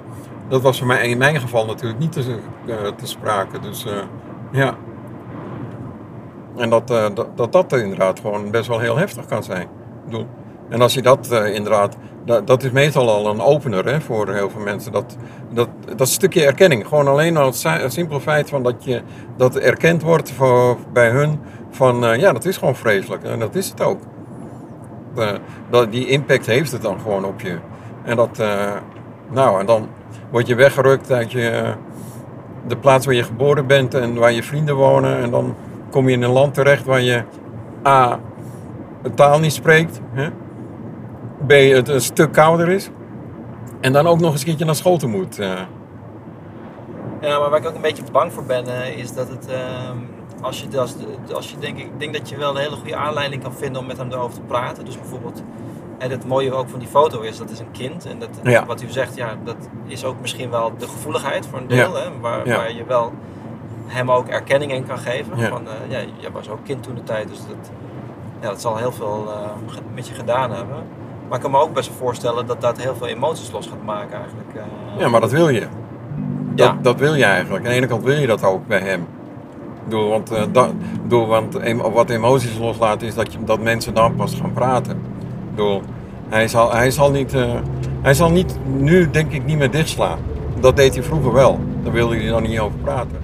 Dat 0.48 0.62
was 0.62 0.78
voor 0.78 0.88
mij 0.88 1.08
in 1.08 1.18
mijn 1.18 1.40
geval 1.40 1.66
natuurlijk 1.66 2.00
niet 2.00 2.12
te, 2.12 2.40
eh, 2.68 2.76
te 2.96 3.08
sprake. 3.08 3.60
Dus 3.60 3.86
eh, 3.86 3.94
ja. 4.52 4.76
En 6.56 6.70
dat, 6.70 6.92
eh, 6.92 7.06
dat, 7.14 7.38
dat 7.38 7.52
dat 7.52 7.74
inderdaad 7.74 8.20
gewoon 8.20 8.52
best 8.52 8.68
wel 8.68 8.80
heel 8.80 8.98
heftig 8.98 9.26
kan 9.26 9.44
zijn. 9.44 9.68
Ik 10.10 10.26
en 10.70 10.82
als 10.82 10.94
je 10.94 11.02
dat 11.02 11.32
inderdaad, 11.32 11.98
dat, 12.26 12.48
dat 12.48 12.64
is 12.64 12.72
meestal 12.72 13.10
al 13.10 13.28
een 13.28 13.42
opener 13.42 13.86
hè, 13.86 14.02
voor 14.02 14.34
heel 14.34 14.50
veel 14.50 14.62
mensen. 14.62 14.92
Dat, 14.92 15.18
dat, 15.50 15.70
dat 15.96 16.08
stukje 16.08 16.46
erkenning. 16.46 16.88
Gewoon 16.88 17.08
alleen 17.08 17.38
al 17.38 17.46
het, 17.46 17.64
het 17.64 17.94
simpele 17.94 18.22
feit 18.22 18.50
van 18.50 18.64
dat, 18.64 18.84
je, 18.84 19.02
dat 19.38 19.56
erkend 19.56 20.02
wordt 20.02 20.32
voor, 20.32 20.78
bij 20.94 21.10
hun 21.10 21.40
van 21.70 22.20
ja, 22.20 22.34
dat 22.34 22.46
is 22.46 22.58
gewoon 22.58 22.76
vreselijk. 22.76 23.24
En 23.24 23.40
dat 23.40 23.56
is 23.56 23.70
het 23.70 23.82
ook. 23.82 24.00
Eh, 25.18 25.32
dat, 25.70 25.92
die 25.92 26.08
impact 26.08 26.46
heeft 26.46 26.72
het 26.72 26.82
dan 26.82 27.00
gewoon 27.00 27.26
op 27.26 27.42
je. 27.42 27.58
En 28.04 28.16
dat, 28.16 28.40
eh, 28.40 28.72
nou, 29.30 29.60
en 29.60 29.66
dan 29.66 29.88
word 30.30 30.48
je 30.48 30.56
weggerukt 30.56 31.12
uit 31.12 31.32
je, 31.32 31.74
de 32.68 32.78
plaats 32.78 33.06
waar 33.06 33.16
je 33.16 33.24
geboren 33.24 33.68
bent 33.68 33.94
en 33.94 34.16
waar 34.16 34.32
je 34.32 34.44
vrienden 34.44 34.76
wonen. 34.76 35.18
En 35.18 35.30
dan 35.32 35.56
kom 35.92 36.08
je 36.08 36.16
in 36.16 36.22
een 36.24 36.30
land 36.32 36.54
terecht 36.54 36.86
waar 36.86 37.02
je 37.02 37.24
A. 37.86 38.20
de 39.04 39.14
taal 39.14 39.40
niet 39.40 39.54
spreekt. 39.54 40.02
Hè? 40.12 40.30
B. 41.48 41.52
het 41.76 41.88
een 41.88 42.02
stuk 42.02 42.32
kouder 42.32 42.70
is. 42.70 42.90
En 43.82 43.94
dan 43.94 44.08
ook 44.08 44.20
nog 44.20 44.32
eens 44.32 44.40
een 44.40 44.46
keertje 44.48 44.66
naar 44.66 44.76
school 44.76 44.98
toe 44.98 45.10
moet. 45.10 45.40
eh. 45.40 45.52
Ja, 47.22 47.40
maar 47.40 47.50
waar 47.50 47.60
ik 47.60 47.68
ook 47.68 47.76
een 47.76 47.82
beetje 47.82 48.04
bang 48.12 48.34
voor 48.34 48.44
ben, 48.44 48.66
is 48.98 49.14
dat 49.14 49.30
het. 49.30 49.48
ehm, 49.48 49.98
als 50.42 50.62
je, 50.72 50.80
als, 50.80 50.96
als 51.34 51.52
je 51.52 51.58
denk, 51.60 51.78
ik 51.78 52.00
denk 52.00 52.14
dat 52.14 52.30
je 52.30 52.38
wel 52.38 52.50
een 52.50 52.62
hele 52.62 52.76
goede 52.76 52.96
aanleiding 52.96 53.44
kan 53.44 53.54
vinden 53.54 53.82
om 53.82 53.88
met 53.88 53.98
hem 53.98 54.12
erover 54.12 54.34
te 54.36 54.42
praten. 54.48 54.86
Dus 54.86 54.98
bijvoorbeeld, 55.00 55.44
en 55.98 56.12
het 56.12 56.28
mooie 56.28 56.54
ook 56.54 56.70
van 56.70 56.80
die 56.80 56.88
foto 56.88 57.22
is, 57.22 57.38
dat 57.38 57.50
is 57.50 57.60
een 57.60 57.72
kind. 57.72 58.06
En 58.06 58.20
dat, 58.20 58.30
Ja. 58.44 58.66
wat 58.66 58.82
u 58.82 58.90
zegt, 58.90 59.16
ja, 59.16 59.36
dat 59.44 59.56
is 59.86 60.06
ook 60.06 60.16
misschien 60.22 60.50
wel 60.50 60.72
de 60.78 60.88
gevoeligheid 60.88 61.46
voor 61.46 61.60
een 61.60 61.68
deel. 61.68 61.98
Ja. 61.98 62.02
Hè, 62.04 62.20
waar, 62.22 62.48
Ja. 62.48 62.56
waar 62.58 62.74
je 62.74 62.84
wel 62.86 63.14
hem 63.86 64.12
ook 64.12 64.28
erkenning 64.28 64.72
in 64.72 64.86
kan 64.88 64.98
geven. 64.98 65.38
Van, 65.40 65.68
eh, 65.68 65.74
ja, 65.92 66.00
je 66.18 66.32
was 66.32 66.50
ook 66.50 66.60
kind 66.64 66.84
toen 66.84 66.96
de 66.96 67.04
tijd, 67.04 67.28
dus 67.28 67.38
dat, 67.38 67.72
ja, 68.42 68.48
dat 68.48 68.62
zal 68.62 68.78
heel 68.78 68.92
veel 68.92 69.28
eh, 69.32 69.76
met 69.94 70.08
je 70.08 70.14
gedaan 70.14 70.52
hebben. 70.52 70.76
Maar 71.28 71.36
ik 71.38 71.42
kan 71.44 71.52
me 71.52 71.60
ook 71.60 71.74
best 71.74 71.92
voorstellen 71.98 72.46
dat 72.46 72.62
dat 72.62 72.78
heel 72.82 72.96
veel 72.96 73.08
emoties 73.08 73.52
los 73.52 73.68
gaat 73.68 73.84
maken 73.86 74.18
eigenlijk. 74.20 74.54
eh. 74.56 75.00
Ja, 75.00 75.08
maar 75.10 75.22
dat 75.22 75.32
wil 75.32 75.50
je. 75.50 75.68
Dat, 76.56 76.68
Ja. 76.68 76.78
dat 76.82 77.00
wil 77.00 77.14
je 77.14 77.24
eigenlijk. 77.24 77.66
Aan 77.66 77.72
de 77.72 77.76
ene 77.78 77.88
kant 77.88 78.04
wil 78.04 78.16
je 78.20 78.28
dat 78.28 78.44
ook 78.44 78.68
bij 78.68 78.80
hem. 78.80 79.08
Bedoel, 79.88 80.10
want, 80.10 80.30
bedoel, 81.02 81.28
want 81.28 81.58
wat 81.94 82.10
emoties 82.10 82.58
loslaat 82.58 83.02
is 83.02 83.16
dat, 83.16 83.34
je, 83.34 83.40
dat 83.46 83.62
mensen 83.62 83.94
dan 83.94 84.16
pas 84.16 84.36
gaan 84.36 84.54
praten. 84.54 85.02
Bedoel, 85.50 85.82
hij, 86.30 86.48
zal, 86.48 86.72
hij, 86.74 86.92
zal 86.92 87.12
niet, 87.12 87.34
eh, 87.34 87.54
hij 88.02 88.14
zal 88.14 88.32
niet, 88.32 88.58
nu 88.66 89.10
denk 89.10 89.32
ik 89.32 89.46
niet 89.46 89.58
meer 89.58 89.72
dichtslaan. 89.72 90.20
Dat 90.60 90.76
deed 90.76 90.94
hij 90.94 91.04
vroeger 91.04 91.34
wel. 91.34 91.60
Daar 91.84 91.94
wilde 91.94 92.16
hij 92.16 92.28
dan 92.28 92.44
niet 92.44 92.60
over 92.60 92.78
praten. 92.84 93.18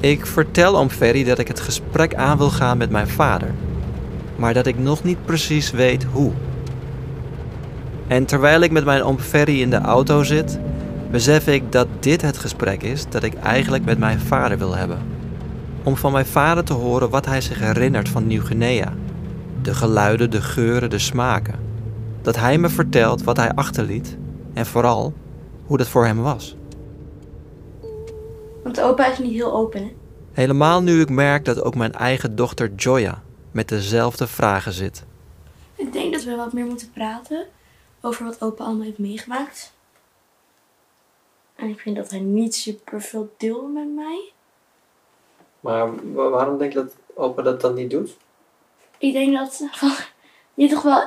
Ik 0.00 0.26
vertel 0.26 0.78
oom 0.78 0.90
Ferry 0.90 1.24
dat 1.24 1.38
ik 1.38 1.48
het 1.48 1.60
gesprek 1.60 2.14
aan 2.14 2.38
wil 2.38 2.50
gaan 2.50 2.78
met 2.78 2.90
mijn 2.90 3.08
vader, 3.08 3.54
maar 4.36 4.54
dat 4.54 4.66
ik 4.66 4.78
nog 4.78 5.04
niet 5.04 5.24
precies 5.24 5.70
weet 5.70 6.06
hoe. 6.12 6.32
En 8.06 8.24
terwijl 8.24 8.60
ik 8.60 8.70
met 8.70 8.84
mijn 8.84 9.02
oom 9.02 9.18
Ferry 9.18 9.60
in 9.60 9.70
de 9.70 9.80
auto 9.80 10.22
zit, 10.22 10.58
besef 11.10 11.46
ik 11.46 11.72
dat 11.72 11.88
dit 12.00 12.22
het 12.22 12.38
gesprek 12.38 12.82
is 12.82 13.08
dat 13.08 13.22
ik 13.22 13.34
eigenlijk 13.34 13.84
met 13.84 13.98
mijn 13.98 14.20
vader 14.20 14.58
wil 14.58 14.76
hebben. 14.76 14.98
Om 15.82 15.96
van 15.96 16.12
mijn 16.12 16.26
vader 16.26 16.64
te 16.64 16.72
horen 16.72 17.10
wat 17.10 17.26
hij 17.26 17.40
zich 17.40 17.58
herinnert 17.58 18.08
van 18.08 18.26
Nieuw-Guinea. 18.26 18.92
De 19.62 19.74
geluiden, 19.74 20.30
de 20.30 20.42
geuren, 20.42 20.90
de 20.90 20.98
smaken. 20.98 21.58
Dat 22.22 22.36
hij 22.36 22.58
me 22.58 22.68
vertelt 22.68 23.22
wat 23.22 23.36
hij 23.36 23.52
achterliet 23.54 24.16
en 24.52 24.66
vooral 24.66 25.12
hoe 25.66 25.78
dat 25.78 25.88
voor 25.88 26.06
hem 26.06 26.22
was. 26.22 26.56
Want 28.62 28.80
opa 28.80 29.10
is 29.10 29.18
niet 29.18 29.32
heel 29.32 29.52
open, 29.52 29.82
hè? 29.82 29.92
Helemaal 30.32 30.82
nu 30.82 31.00
ik 31.00 31.10
merk 31.10 31.44
dat 31.44 31.62
ook 31.62 31.74
mijn 31.74 31.92
eigen 31.92 32.36
dochter 32.36 32.74
Joya 32.76 33.22
met 33.50 33.68
dezelfde 33.68 34.26
vragen 34.26 34.72
zit. 34.72 35.04
Ik 35.74 35.92
denk 35.92 36.12
dat 36.12 36.24
we 36.24 36.36
wat 36.36 36.52
meer 36.52 36.66
moeten 36.66 36.90
praten 36.90 37.46
over 38.00 38.24
wat 38.24 38.42
opa 38.42 38.64
allemaal 38.64 38.84
heeft 38.84 38.98
meegemaakt. 38.98 39.72
En 41.60 41.68
ik 41.68 41.80
vind 41.80 41.96
dat 41.96 42.10
hij 42.10 42.20
niet 42.20 42.54
super 42.54 43.02
veel 43.02 43.34
deelde 43.36 43.66
met 43.68 43.94
mij. 43.94 44.32
Maar 45.60 46.12
wa- 46.12 46.28
waarom 46.28 46.58
denk 46.58 46.72
je 46.72 46.78
dat 46.78 46.94
opa 47.14 47.42
dat 47.42 47.60
dan 47.60 47.74
niet 47.74 47.90
doet? 47.90 48.16
Ik 48.98 49.12
denk 49.12 49.34
dat 49.36 49.62
van, 49.70 49.92
je 50.54 50.68
toch 50.68 50.82
wel. 50.82 51.02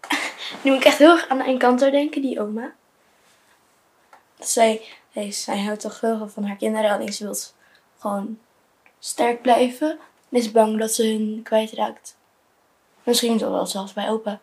Nu 0.62 0.70
moet 0.70 0.80
ik 0.80 0.86
echt 0.86 0.98
heel 0.98 1.10
erg 1.10 1.28
aan 1.28 1.38
de 1.38 1.44
Encanto 1.44 1.90
denken, 1.90 2.22
die 2.22 2.40
oma. 2.40 2.74
Zij, 4.38 4.82
zij, 5.12 5.30
zij 5.32 5.62
houdt 5.64 5.80
toch 5.80 6.00
heel 6.00 6.16
veel 6.16 6.28
van 6.28 6.44
haar 6.44 6.56
kinderen, 6.56 6.90
alleen 6.90 7.12
ze 7.12 7.24
wil 7.24 7.36
gewoon 7.98 8.38
sterk 8.98 9.42
blijven. 9.42 9.90
En 10.28 10.38
is 10.38 10.50
bang 10.50 10.78
dat 10.78 10.92
ze 10.92 11.06
hun 11.06 11.40
kwijtraakt. 11.42 12.16
Misschien 13.02 13.38
toch 13.38 13.50
wel 13.50 13.66
zelfs 13.66 13.92
bij 13.92 14.10
opa. 14.10 14.40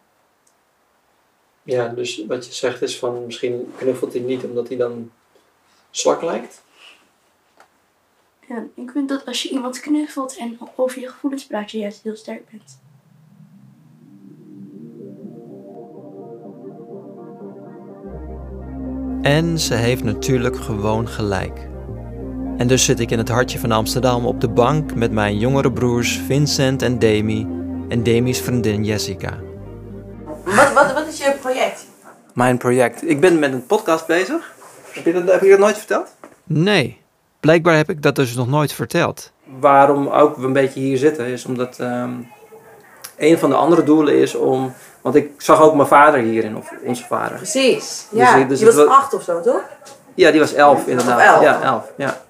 Ja, 1.63 1.87
dus 1.87 2.25
wat 2.25 2.45
je 2.45 2.53
zegt 2.53 2.81
is 2.81 2.99
van 2.99 3.25
misschien 3.25 3.73
knuffelt 3.77 4.13
hij 4.13 4.21
niet 4.21 4.43
omdat 4.43 4.67
hij 4.67 4.77
dan 4.77 5.11
zwak 5.99 6.21
lijkt. 6.21 6.61
Ja, 8.47 8.63
ik 8.75 8.91
vind 8.91 9.09
dat 9.09 9.25
als 9.25 9.43
je 9.43 9.49
iemand 9.49 9.79
knuffelt 9.79 10.37
en 10.37 10.59
over 10.75 11.01
je 11.01 11.09
gevoelens 11.09 11.45
praat, 11.45 11.71
je 11.71 11.77
juist 11.77 12.03
heel 12.03 12.15
sterk 12.15 12.49
bent. 12.49 12.79
En 19.21 19.59
ze 19.59 19.73
heeft 19.73 20.03
natuurlijk 20.03 20.55
gewoon 20.55 21.07
gelijk. 21.07 21.67
En 22.57 22.67
dus 22.67 22.85
zit 22.85 22.99
ik 22.99 23.11
in 23.11 23.17
het 23.17 23.29
hartje 23.29 23.59
van 23.59 23.71
Amsterdam 23.71 24.25
op 24.25 24.41
de 24.41 24.49
bank 24.49 24.95
met 24.95 25.11
mijn 25.11 25.37
jongere 25.37 25.71
broers 25.71 26.21
Vincent 26.25 26.81
en 26.81 26.99
Demi 26.99 27.47
en 27.89 28.03
Demi's 28.03 28.41
vriendin 28.41 28.83
Jessica. 28.83 29.39
Wat, 30.43 30.73
wat, 30.73 30.93
wat 30.93 31.07
is 31.07 31.17
je 31.17 31.35
project? 31.41 31.85
Mijn 32.33 32.57
project. 32.57 33.09
Ik 33.09 33.19
ben 33.19 33.39
met 33.39 33.53
een 33.53 33.65
podcast 33.65 34.07
bezig. 34.07 34.55
Heb 35.03 35.05
je 35.05 35.23
dat, 35.23 35.31
heb 35.31 35.41
je 35.41 35.49
dat 35.49 35.59
nooit 35.59 35.77
verteld? 35.77 36.07
Nee, 36.43 37.01
blijkbaar 37.39 37.75
heb 37.75 37.89
ik 37.89 38.01
dat 38.01 38.15
dus 38.15 38.35
nog 38.35 38.47
nooit 38.47 38.73
verteld. 38.73 39.31
Waarom 39.59 40.07
ook 40.07 40.35
we 40.37 40.45
een 40.45 40.53
beetje 40.53 40.79
hier 40.79 40.97
zitten, 40.97 41.25
is 41.25 41.45
omdat 41.45 41.79
ehm, 41.79 42.09
een 43.17 43.37
van 43.37 43.49
de 43.49 43.55
andere 43.55 43.83
doelen 43.83 44.13
is 44.15 44.35
om. 44.35 44.73
Want 45.01 45.15
ik 45.15 45.31
zag 45.37 45.61
ook 45.61 45.75
mijn 45.75 45.87
vader 45.87 46.19
hierin, 46.19 46.57
of 46.57 46.71
onze 46.83 47.05
vader. 47.05 47.35
Precies. 47.37 48.07
Dus 48.11 48.19
Ja, 48.19 48.35
ik- 48.35 48.49
dus 48.49 48.63
was 48.63 48.75
wa- 48.75 48.83
acht 48.83 49.13
of 49.13 49.23
zo, 49.23 49.41
toch? 49.41 49.61
Ja, 50.15 50.31
die 50.31 50.39
was 50.39 50.53
elf 50.53 50.87
inderdaad. 50.87 51.19
Elf. 51.19 51.41
Ja, 51.41 51.61
elf. 51.61 51.91
Ja. 51.97 52.21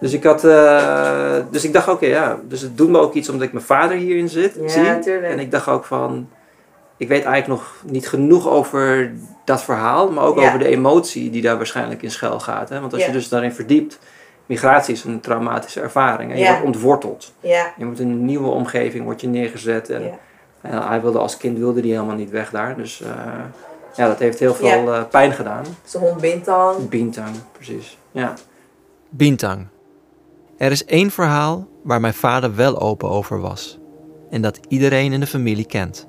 Dus 0.00 0.12
ik 0.12 0.24
had, 0.24 0.44
eh, 0.44 1.34
dus 1.50 1.64
ik 1.64 1.72
dacht, 1.72 1.88
oké, 1.88 2.06
ja, 2.06 2.38
dus 2.48 2.60
het 2.60 2.76
doet 2.76 2.88
me 2.88 2.98
ook 2.98 3.14
iets 3.14 3.28
omdat 3.28 3.46
ik 3.46 3.52
mijn 3.52 3.64
vader 3.64 3.96
hierin 3.96 4.28
zit, 4.28 4.54
Ja, 4.60 4.68
zie. 4.68 4.98
tuurlijk. 4.98 5.32
En 5.32 5.38
ik 5.38 5.50
dacht 5.50 5.68
ook 5.68 5.84
van, 5.84 6.28
ik 7.00 7.08
weet 7.08 7.24
eigenlijk 7.24 7.46
nog 7.60 7.82
niet 7.92 8.08
genoeg 8.08 8.48
over 8.48 9.12
dat 9.44 9.62
verhaal, 9.62 10.10
maar 10.10 10.24
ook 10.24 10.38
Ja. 10.38 10.46
over 10.46 10.58
de 10.58 10.66
emotie 10.66 11.30
die 11.30 11.42
daar 11.42 11.56
waarschijnlijk 11.56 12.02
in 12.02 12.10
schuil 12.10 12.40
gaat. 12.40 12.68
Hè? 12.68 12.80
Want 12.80 12.92
als 12.92 13.00
Ja. 13.02 13.06
je 13.08 13.12
dus 13.12 13.28
daarin 13.28 13.52
verdiept, 13.52 13.98
migratie 14.46 14.94
is 14.94 15.04
een 15.04 15.20
traumatische 15.20 15.80
ervaring 15.80 16.32
en 16.32 16.38
je 16.38 16.46
wordt 16.48 16.62
ontworteld. 16.64 17.32
Ja. 17.40 17.72
Je 17.76 17.84
wordt 17.84 18.00
in 18.00 18.08
een 18.10 18.24
nieuwe 18.24 18.48
omgeving 18.48 19.04
wordt 19.04 19.20
je 19.20 19.28
neergezet 19.28 19.90
en, 19.90 20.02
Ja. 20.02 20.18
en 20.60 20.82
hij 20.88 21.00
wilde 21.00 21.18
als 21.18 21.36
kind 21.36 21.58
wilde 21.58 21.80
hij 21.80 21.88
helemaal 21.88 22.16
niet 22.16 22.30
weg 22.30 22.50
daar, 22.50 22.76
dus 22.76 23.00
eh, 23.02 23.08
ja, 23.96 24.06
dat 24.06 24.18
heeft 24.18 24.38
heel 24.38 24.54
veel 24.54 24.66
Ja. 24.66 24.98
eh, 24.98 25.04
pijn 25.10 25.32
gedaan. 25.32 25.64
Zijn 25.84 26.02
hond 26.02 26.20
Bintang. 26.20 26.88
Bintang, 26.88 27.34
precies. 27.52 27.98
Ja. 28.12 28.34
Bintang. 29.08 29.66
Er 30.58 30.70
is 30.70 30.84
één 30.84 31.10
verhaal 31.10 31.66
waar 31.82 32.00
mijn 32.00 32.14
vader 32.14 32.54
wel 32.56 32.80
open 32.80 33.08
over 33.08 33.40
was. 33.40 33.78
En 34.30 34.42
dat 34.42 34.60
iedereen 34.68 35.12
in 35.12 35.20
de 35.20 35.26
familie 35.26 35.66
kent. 35.66 36.06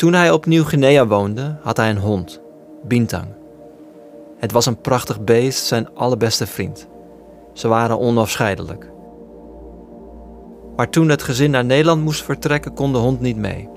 Toen 0.00 0.12
hij 0.12 0.30
op 0.30 0.46
Nieuw-Guinea 0.46 1.06
woonde, 1.06 1.56
had 1.62 1.76
hij 1.76 1.90
een 1.90 1.98
hond, 1.98 2.40
Bintang. 2.82 3.26
Het 4.38 4.52
was 4.52 4.66
een 4.66 4.80
prachtig 4.80 5.24
beest, 5.24 5.64
zijn 5.64 5.94
allerbeste 5.94 6.46
vriend. 6.46 6.88
Ze 7.52 7.68
waren 7.68 7.98
onafscheidelijk. 7.98 8.90
Maar 10.76 10.90
toen 10.90 11.08
het 11.08 11.22
gezin 11.22 11.50
naar 11.50 11.64
Nederland 11.64 12.02
moest 12.02 12.22
vertrekken, 12.22 12.74
kon 12.74 12.92
de 12.92 12.98
hond 12.98 13.20
niet 13.20 13.36
mee. 13.36 13.68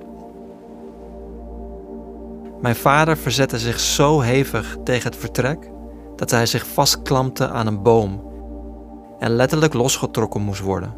Mijn 2.62 2.76
vader 2.76 3.18
verzette 3.18 3.60
zich 3.60 3.80
zo 3.80 4.20
hevig 4.20 4.78
tegen 4.84 5.12
het 5.12 5.20
vertrek 5.20 5.70
dat 6.16 6.32
hij 6.32 6.46
zich 6.46 6.68
vastklampte 6.68 7.50
aan 7.50 7.68
een 7.68 7.82
boom 7.82 8.24
en 9.20 9.32
letterlijk 9.32 9.74
losgetrokken 9.74 10.42
moest 10.42 10.62
worden. 10.62 10.94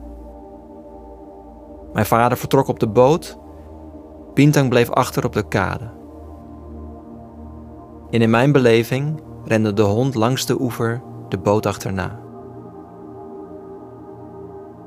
Mijn 1.94 2.06
vader 2.06 2.38
vertrok 2.38 2.68
op 2.68 2.80
de 2.80 2.88
boot, 2.88 3.38
Bintang 4.36 4.70
bleef 4.70 4.90
achter 4.90 5.26
op 5.26 5.34
de 5.34 5.48
kade. 5.48 5.92
En 8.10 8.22
in 8.22 8.30
mijn 8.30 8.52
beleving 8.52 9.22
rende 9.46 9.74
de 9.74 9.82
hond 9.82 10.16
langs 10.16 10.46
de 10.46 10.62
oever 10.62 11.02
de 11.30 11.38
boot 11.38 11.66
achterna. 11.66 12.20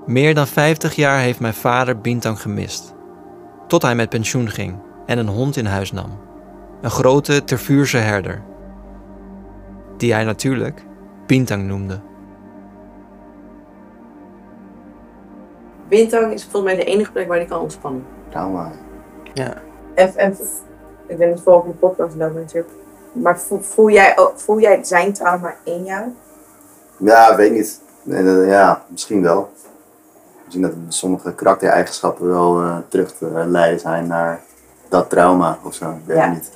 Meer 0.06 0.34
dan 0.34 0.46
50 0.46 0.94
jaar 0.94 1.20
heeft 1.20 1.40
mijn 1.40 1.54
vader 1.54 2.00
Bintang 2.00 2.40
gemist, 2.40 2.94
tot 3.66 3.82
hij 3.82 3.94
met 3.94 4.08
pensioen 4.08 4.48
ging 4.48 4.78
en 5.06 5.18
een 5.18 5.28
hond 5.28 5.56
in 5.56 5.66
huis 5.66 5.92
nam. 5.92 6.18
Een 6.80 6.90
grote 6.90 7.44
tervuurse 7.44 7.96
herder, 7.96 8.42
die 9.96 10.12
hij 10.12 10.24
natuurlijk 10.24 10.86
Bintang 11.26 11.66
noemde. 11.66 12.00
Bintang 15.88 16.32
is 16.32 16.42
volgens 16.42 16.72
mij 16.72 16.84
de 16.84 16.90
enige 16.90 17.12
plek 17.12 17.28
waar 17.28 17.36
hij 17.36 17.46
kan 17.46 17.60
ontspannen. 17.60 18.04
Trauma. 18.28 18.72
Ja. 19.38 19.52
En, 19.94 20.16
en 20.16 20.36
ik 21.06 21.18
ben 21.18 21.28
het 21.30 21.40
volgende 21.40 21.74
podcast 21.74 22.14
lopen 22.16 22.40
natuurlijk. 22.40 22.72
Maar 23.12 23.38
voel, 23.38 23.60
voel, 23.60 23.90
jij, 23.90 24.18
ook- 24.18 24.38
voel 24.40 24.60
jij 24.60 24.84
zijn 24.84 25.12
trauma 25.12 25.54
in 25.64 25.84
jou? 25.84 26.02
Ja, 26.96 27.36
weet 27.36 27.52
niet. 27.52 27.80
Nee, 28.02 28.24
dat- 28.24 28.46
ja, 28.46 28.82
misschien 28.88 29.22
wel. 29.22 29.52
Misschien 30.44 30.62
dat 30.62 30.72
sommige 30.94 31.34
karaktereigenschappen 31.34 32.28
wel 32.28 32.60
eh, 32.62 32.76
terug 32.88 33.12
te 33.12 33.26
leiden 33.46 33.80
zijn 33.80 34.06
naar 34.06 34.40
dat 34.88 35.10
trauma 35.10 35.58
of 35.62 35.74
zo. 35.74 35.90
Ik 35.90 35.96
weet 36.04 36.16
Ja. 36.16 36.22
het 36.22 36.32
niet. 36.32 36.50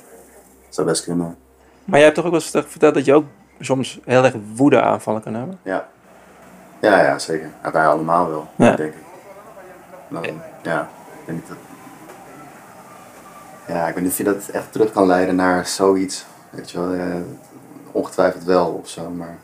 Dat 0.65 0.75
zou 0.75 0.87
best 0.87 1.03
kunnen. 1.03 1.37
Maar 1.85 1.95
jij 1.95 2.03
hebt 2.03 2.15
toch 2.15 2.25
ook 2.25 2.31
wel 2.31 2.41
eens 2.41 2.69
verteld 2.71 2.93
dat 2.93 3.05
je 3.05 3.13
ook 3.13 3.25
soms 3.59 3.99
heel 4.05 4.23
erg 4.23 4.35
woede 4.55 4.81
aanvallen 4.81 5.21
kan 5.23 5.33
hebben? 5.33 5.59
Ja. 5.61 5.87
Ja, 6.81 7.01
ja, 7.03 7.19
zeker. 7.19 7.49
Ja, 7.63 7.71
wij 7.71 7.87
allemaal 7.87 8.29
wel, 8.29 8.47
Ja. 8.55 8.75
denk 8.75 8.93
ik. 8.93 9.01
Dan, 10.09 10.23
ja, 10.61 10.89
ik 11.25 11.33
niet 11.33 11.47
dat... 11.47 11.57
Ja, 13.67 13.87
ik 13.87 13.93
weet 13.93 14.03
niet 14.03 14.11
of 14.11 14.17
je 14.17 14.23
dat 14.23 14.47
echt 14.47 14.71
terug 14.71 14.91
kan 14.91 15.07
leiden 15.07 15.35
naar 15.35 15.65
zoiets. 15.65 16.25
Weet 16.49 16.71
je 16.71 16.79
wel, 16.79 16.93
eh, 16.93 17.15
ongetwijfeld 17.91 18.43
wel 18.43 18.67
of 18.67 18.89
zo, 18.89 19.09
maar... 19.09 19.37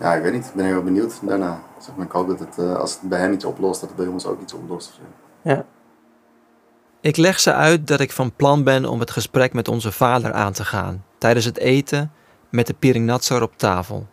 Ja, 0.00 0.14
ik 0.14 0.22
weet 0.22 0.32
niet. 0.32 0.46
Ik 0.46 0.54
ben 0.54 0.64
heel 0.64 0.82
benieuwd 0.82 1.18
daarna. 1.22 1.60
Zeg 1.78 1.96
maar, 1.96 2.06
ik 2.06 2.12
hoop 2.12 2.28
dat 2.28 2.38
het, 2.38 2.58
eh, 2.58 2.76
als 2.76 2.92
het 2.92 3.08
bij 3.08 3.20
hem 3.20 3.32
iets 3.32 3.44
oplost, 3.44 3.80
dat 3.80 3.88
het 3.88 3.98
bij 3.98 4.06
ons 4.06 4.26
ook 4.26 4.40
iets 4.40 4.52
oplost. 4.52 5.00
Ja. 5.42 5.64
Ik 7.00 7.16
leg 7.16 7.40
ze 7.40 7.52
uit 7.52 7.86
dat 7.86 8.00
ik 8.00 8.12
van 8.12 8.34
plan 8.36 8.64
ben 8.64 8.84
om 8.84 9.00
het 9.00 9.10
gesprek 9.10 9.52
met 9.52 9.68
onze 9.68 9.92
vader 9.92 10.32
aan 10.32 10.52
te 10.52 10.64
gaan 10.64 11.04
tijdens 11.18 11.44
het 11.44 11.58
eten 11.58 12.12
met 12.50 12.66
de 12.66 12.74
Piring 12.74 13.06
Natsar 13.06 13.42
op 13.42 13.52
tafel. 13.56 14.06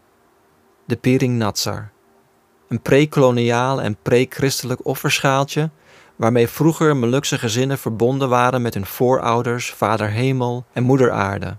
De 0.86 0.96
Piring 0.96 1.38
Natsar. 1.38 1.92
Een 2.68 2.82
pre-koloniaal 2.82 3.82
en 3.82 3.98
pre-christelijk 4.02 4.86
offerschaaltje 4.86 5.70
waarmee 6.16 6.48
vroeger 6.48 6.98
Molukse 6.98 7.38
gezinnen 7.38 7.78
verbonden 7.78 8.30
waren 8.30 8.62
met 8.62 8.74
hun 8.74 8.86
voorouders, 8.86 9.72
vader 9.72 10.10
hemel 10.10 10.66
en 10.74 10.84
moeder 10.84 11.12
aarde. 11.12 11.58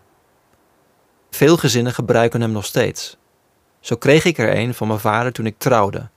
Veel 1.31 1.57
gezinnen 1.57 1.95
gebruiken 1.95 2.41
hem 2.41 2.53
nog 2.53 2.65
steeds. 2.65 3.17
Zo 3.81 3.97
kreeg 3.97 4.25
ik 4.25 4.39
er 4.39 4.57
een 4.57 4.75
van 4.75 4.87
mijn 4.89 5.01
vader 5.01 5.33
toen 5.33 5.47
ik 5.47 5.59
trouwde. 5.59 6.09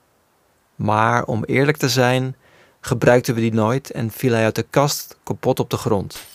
Maar 0.76 1.24
om 1.24 1.44
eerlijk 1.44 1.78
te 1.78 1.90
zijn, 1.90 2.36
gebruikten 2.80 3.36
we 3.36 3.42
die 3.42 3.54
nooit 3.54 3.92
en 3.92 4.12
viel 4.12 4.34
hij 4.34 4.44
uit 4.44 4.56
de 4.56 4.66
kast 4.70 5.18
kapot 5.24 5.60
op 5.60 5.70
de 5.70 5.78
grond. 5.78 6.26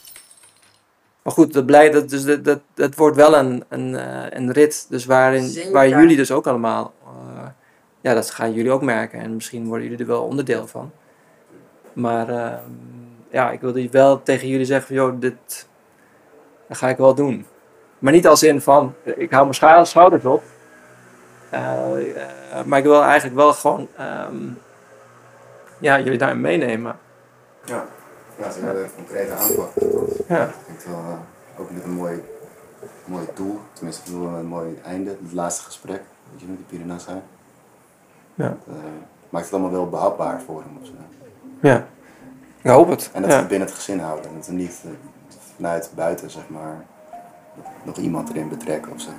Maar 1.22 1.32
goed, 1.32 1.52
dat, 1.52 1.66
blij, 1.66 1.90
dat, 1.90 2.08
dus 2.08 2.24
dat, 2.24 2.44
dat, 2.44 2.60
dat 2.74 2.94
wordt 2.94 3.16
wel 3.16 3.36
een, 3.36 3.64
een, 3.68 3.94
eh, 3.94 4.38
een 4.38 4.52
rit, 4.52 4.86
dus 4.88 5.04
waarin, 5.04 5.48
Zeker. 5.48 5.72
waar 5.72 5.88
jullie 5.88 6.16
dus 6.16 6.30
ook 6.30 6.46
allemaal, 6.46 6.92
eh, 7.04 7.46
ja, 8.00 8.14
dat 8.14 8.30
gaan 8.30 8.52
jullie 8.52 8.70
ook 8.70 8.82
merken 8.82 9.20
en 9.20 9.34
misschien 9.34 9.66
worden 9.66 9.88
jullie 9.88 10.00
er 10.00 10.10
wel 10.10 10.22
onderdeel 10.22 10.66
van. 10.66 10.90
Maar 11.92 12.28
eh, 12.28 12.58
ja, 13.30 13.50
ik 13.50 13.60
wilde 13.60 13.90
wel 13.90 14.22
tegen 14.22 14.48
jullie 14.48 14.66
zeggen 14.66 14.86
van, 14.86 14.96
joh, 14.96 15.20
dit 15.20 15.66
dat 16.72 16.80
ga 16.80 16.88
ik 16.88 16.96
wel 16.96 17.14
doen. 17.14 17.46
Maar 17.98 18.12
niet 18.12 18.26
als 18.26 18.42
in 18.42 18.60
van, 18.60 18.94
ik 19.02 19.30
hou 19.30 19.42
mijn 19.60 19.86
schouders 19.86 20.24
op. 20.24 20.42
Eh, 21.50 22.16
eh, 22.16 22.64
maar 22.64 22.78
ik 22.78 22.84
wil 22.84 23.02
eigenlijk 23.02 23.34
wel 23.34 23.52
gewoon, 23.52 23.88
ehm, 23.96 24.36
ja, 25.78 25.98
jullie 26.00 26.18
daarin 26.18 26.40
meenemen. 26.40 26.98
Ja, 27.64 27.84
ja 28.38 28.50
ze 28.50 28.60
hebben 28.60 28.84
een 28.84 28.94
concrete 28.94 29.32
aanpak. 29.32 29.70
Ja. 30.28 30.44
Ik 30.44 30.66
denk 30.66 30.80
wel 30.80 30.98
eh, 30.98 31.60
ook 31.60 31.70
een 31.70 31.90
mooi, 31.90 32.22
mooi 33.04 33.26
doel. 33.34 33.60
Tenminste, 33.72 34.02
ik 34.06 34.12
bedoel, 34.12 34.28
een 34.28 34.46
mooi 34.46 34.80
einde. 34.84 35.10
Het 35.10 35.32
laatste 35.32 35.64
gesprek. 35.64 36.02
Weet 36.30 36.40
je, 36.40 36.46
met 36.46 36.56
die 36.56 36.66
Pirinassa. 36.66 37.22
Ja. 38.34 38.56
Dat, 38.66 38.76
maakt 39.28 39.44
het 39.44 39.54
allemaal 39.54 39.72
wel 39.72 39.88
behapbaar 39.88 40.40
voor 40.40 40.62
hem. 40.62 40.78
Of 40.80 40.86
zo. 40.86 40.92
Ja, 41.62 41.86
ik 42.62 42.70
hoop 42.70 42.88
het. 42.88 43.10
En 43.12 43.22
dat 43.22 43.40
we 43.40 43.46
binnen 43.46 43.68
het 43.68 43.76
gezin 43.76 43.98
houden. 44.00 44.30
En 44.30 44.36
dat 44.36 44.46
we 44.46 44.52
niet 44.52 44.82
eh, 44.84 44.90
vanuit 45.56 45.90
buiten, 45.94 46.30
zeg 46.30 46.48
maar, 46.48 46.84
nog 47.82 47.96
iemand 47.96 48.28
erin 48.30 48.48
betrekken 48.48 48.92
of 48.92 49.00
zo. 49.00 49.10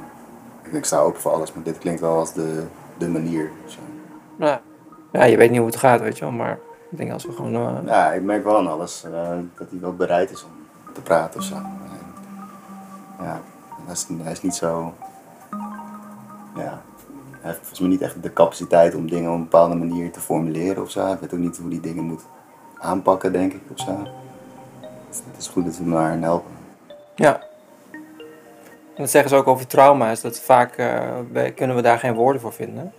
Ik, 0.71 0.85
sta 0.85 0.99
open 0.99 1.21
voor 1.21 1.31
alles, 1.31 1.53
maar 1.53 1.63
dit 1.63 1.77
klinkt 1.77 2.01
wel 2.01 2.17
als 2.17 2.33
de, 2.33 2.63
de 2.97 3.07
manier. 3.09 3.51
Zo. 3.65 3.79
Ja. 4.35 4.61
ja, 5.11 5.23
je 5.23 5.37
weet 5.37 5.49
niet 5.49 5.57
hoe 5.59 5.67
het 5.67 5.75
gaat, 5.75 6.01
weet 6.01 6.17
je 6.17 6.23
wel, 6.23 6.33
maar 6.33 6.59
ik 6.91 6.97
denk 6.97 7.11
als 7.11 7.25
we 7.25 7.31
gewoon... 7.31 7.55
eh, 7.55 7.85
Ja, 7.85 8.11
ik 8.11 8.23
merk 8.23 8.43
wel 8.43 8.57
aan 8.57 8.67
alles 8.67 9.03
eh, 9.03 9.11
dat 9.57 9.69
hij 9.69 9.79
wel 9.79 9.95
bereid 9.95 10.31
is 10.31 10.43
om 10.43 10.51
te 10.93 11.01
praten 11.01 11.39
of 11.39 11.45
zo. 11.45 11.55
En, 11.55 11.63
ja, 13.19 13.41
hij 13.85 13.93
is, 13.93 14.07
hij 14.23 14.31
is 14.31 14.41
niet 14.41 14.55
zo. 14.55 14.93
Ja, 16.55 16.81
hij 17.31 17.51
heeft 17.51 17.57
volgens 17.57 17.79
mij 17.79 17.89
niet 17.89 18.01
echt 18.01 18.23
de 18.23 18.33
capaciteit 18.33 18.95
om 18.95 19.09
dingen 19.09 19.29
op 19.29 19.35
een 19.35 19.43
bepaalde 19.43 19.75
manier 19.75 20.11
te 20.11 20.19
formuleren 20.19 20.83
of 20.83 20.91
zo. 20.91 21.05
Hij 21.05 21.17
weet 21.19 21.33
ook 21.33 21.39
niet 21.39 21.57
hoe 21.57 21.69
die 21.69 21.79
dingen 21.79 22.03
moet 22.03 22.21
aanpakken, 22.83 23.31
denk 23.31 23.53
ik 23.53 23.61
of 23.71 23.79
zo. 23.79 23.97
Het 25.09 25.37
is 25.37 25.47
goed 25.47 25.65
dat 25.65 25.77
we 25.77 25.83
hem 25.83 25.91
daar 25.93 26.17
helpen. 26.19 26.51
Ja. 27.15 27.41
En 28.95 29.01
dat 29.01 29.09
zeggen 29.09 29.29
ze 29.29 29.35
ook 29.35 29.47
over 29.47 29.67
trauma, 29.67 30.11
is 30.11 30.21
dat 30.21 30.39
vaak 30.39 30.75
eh, 30.75 31.09
wij- 31.31 31.51
kunnen 31.51 31.75
we 31.75 31.81
daar 31.81 31.99
geen 31.99 32.13
woorden 32.13 32.41
voor 32.41 32.53
vinden. 32.53 32.93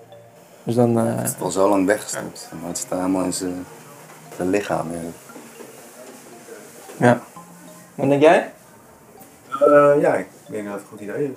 Dus 0.62 0.74
dan... 0.74 0.98
eh, 0.98 1.16
Het 1.16 1.34
is 1.36 1.42
al 1.42 1.50
zo 1.50 1.68
lang 1.68 1.86
weggestopt, 1.86 2.48
maar 2.60 2.68
het 2.68 2.78
staat 2.78 2.98
helemaal 2.98 3.24
in 3.24 3.32
zijn, 3.32 3.66
lichaam. 4.38 4.88
Ja. 4.92 4.98
ja. 6.96 7.20
Wat 7.94 8.08
denk 8.08 8.22
jij? 8.22 8.52
Eh, 9.60 9.92
ja, 10.00 10.14
ik 10.14 10.28
denk 10.46 10.64
dat 10.64 10.72
het 10.74 10.82
een 10.82 10.88
goed 10.88 11.00
idee 11.00 11.24
is. 11.24 11.36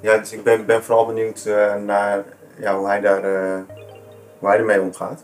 Ja, 0.00 0.16
dus 0.18 0.32
ik 0.32 0.44
ben, 0.44 0.66
ben 0.66 0.84
vooral 0.84 1.06
benieuwd 1.06 1.44
eh, 1.46 1.74
naar 1.74 2.24
ja, 2.58 2.76
hoe, 2.76 2.86
hij 2.86 3.00
daar, 3.00 3.24
eh, 3.24 3.58
hoe 4.38 4.48
hij 4.48 4.58
ermee 4.58 4.80
omgaat. 4.80 5.22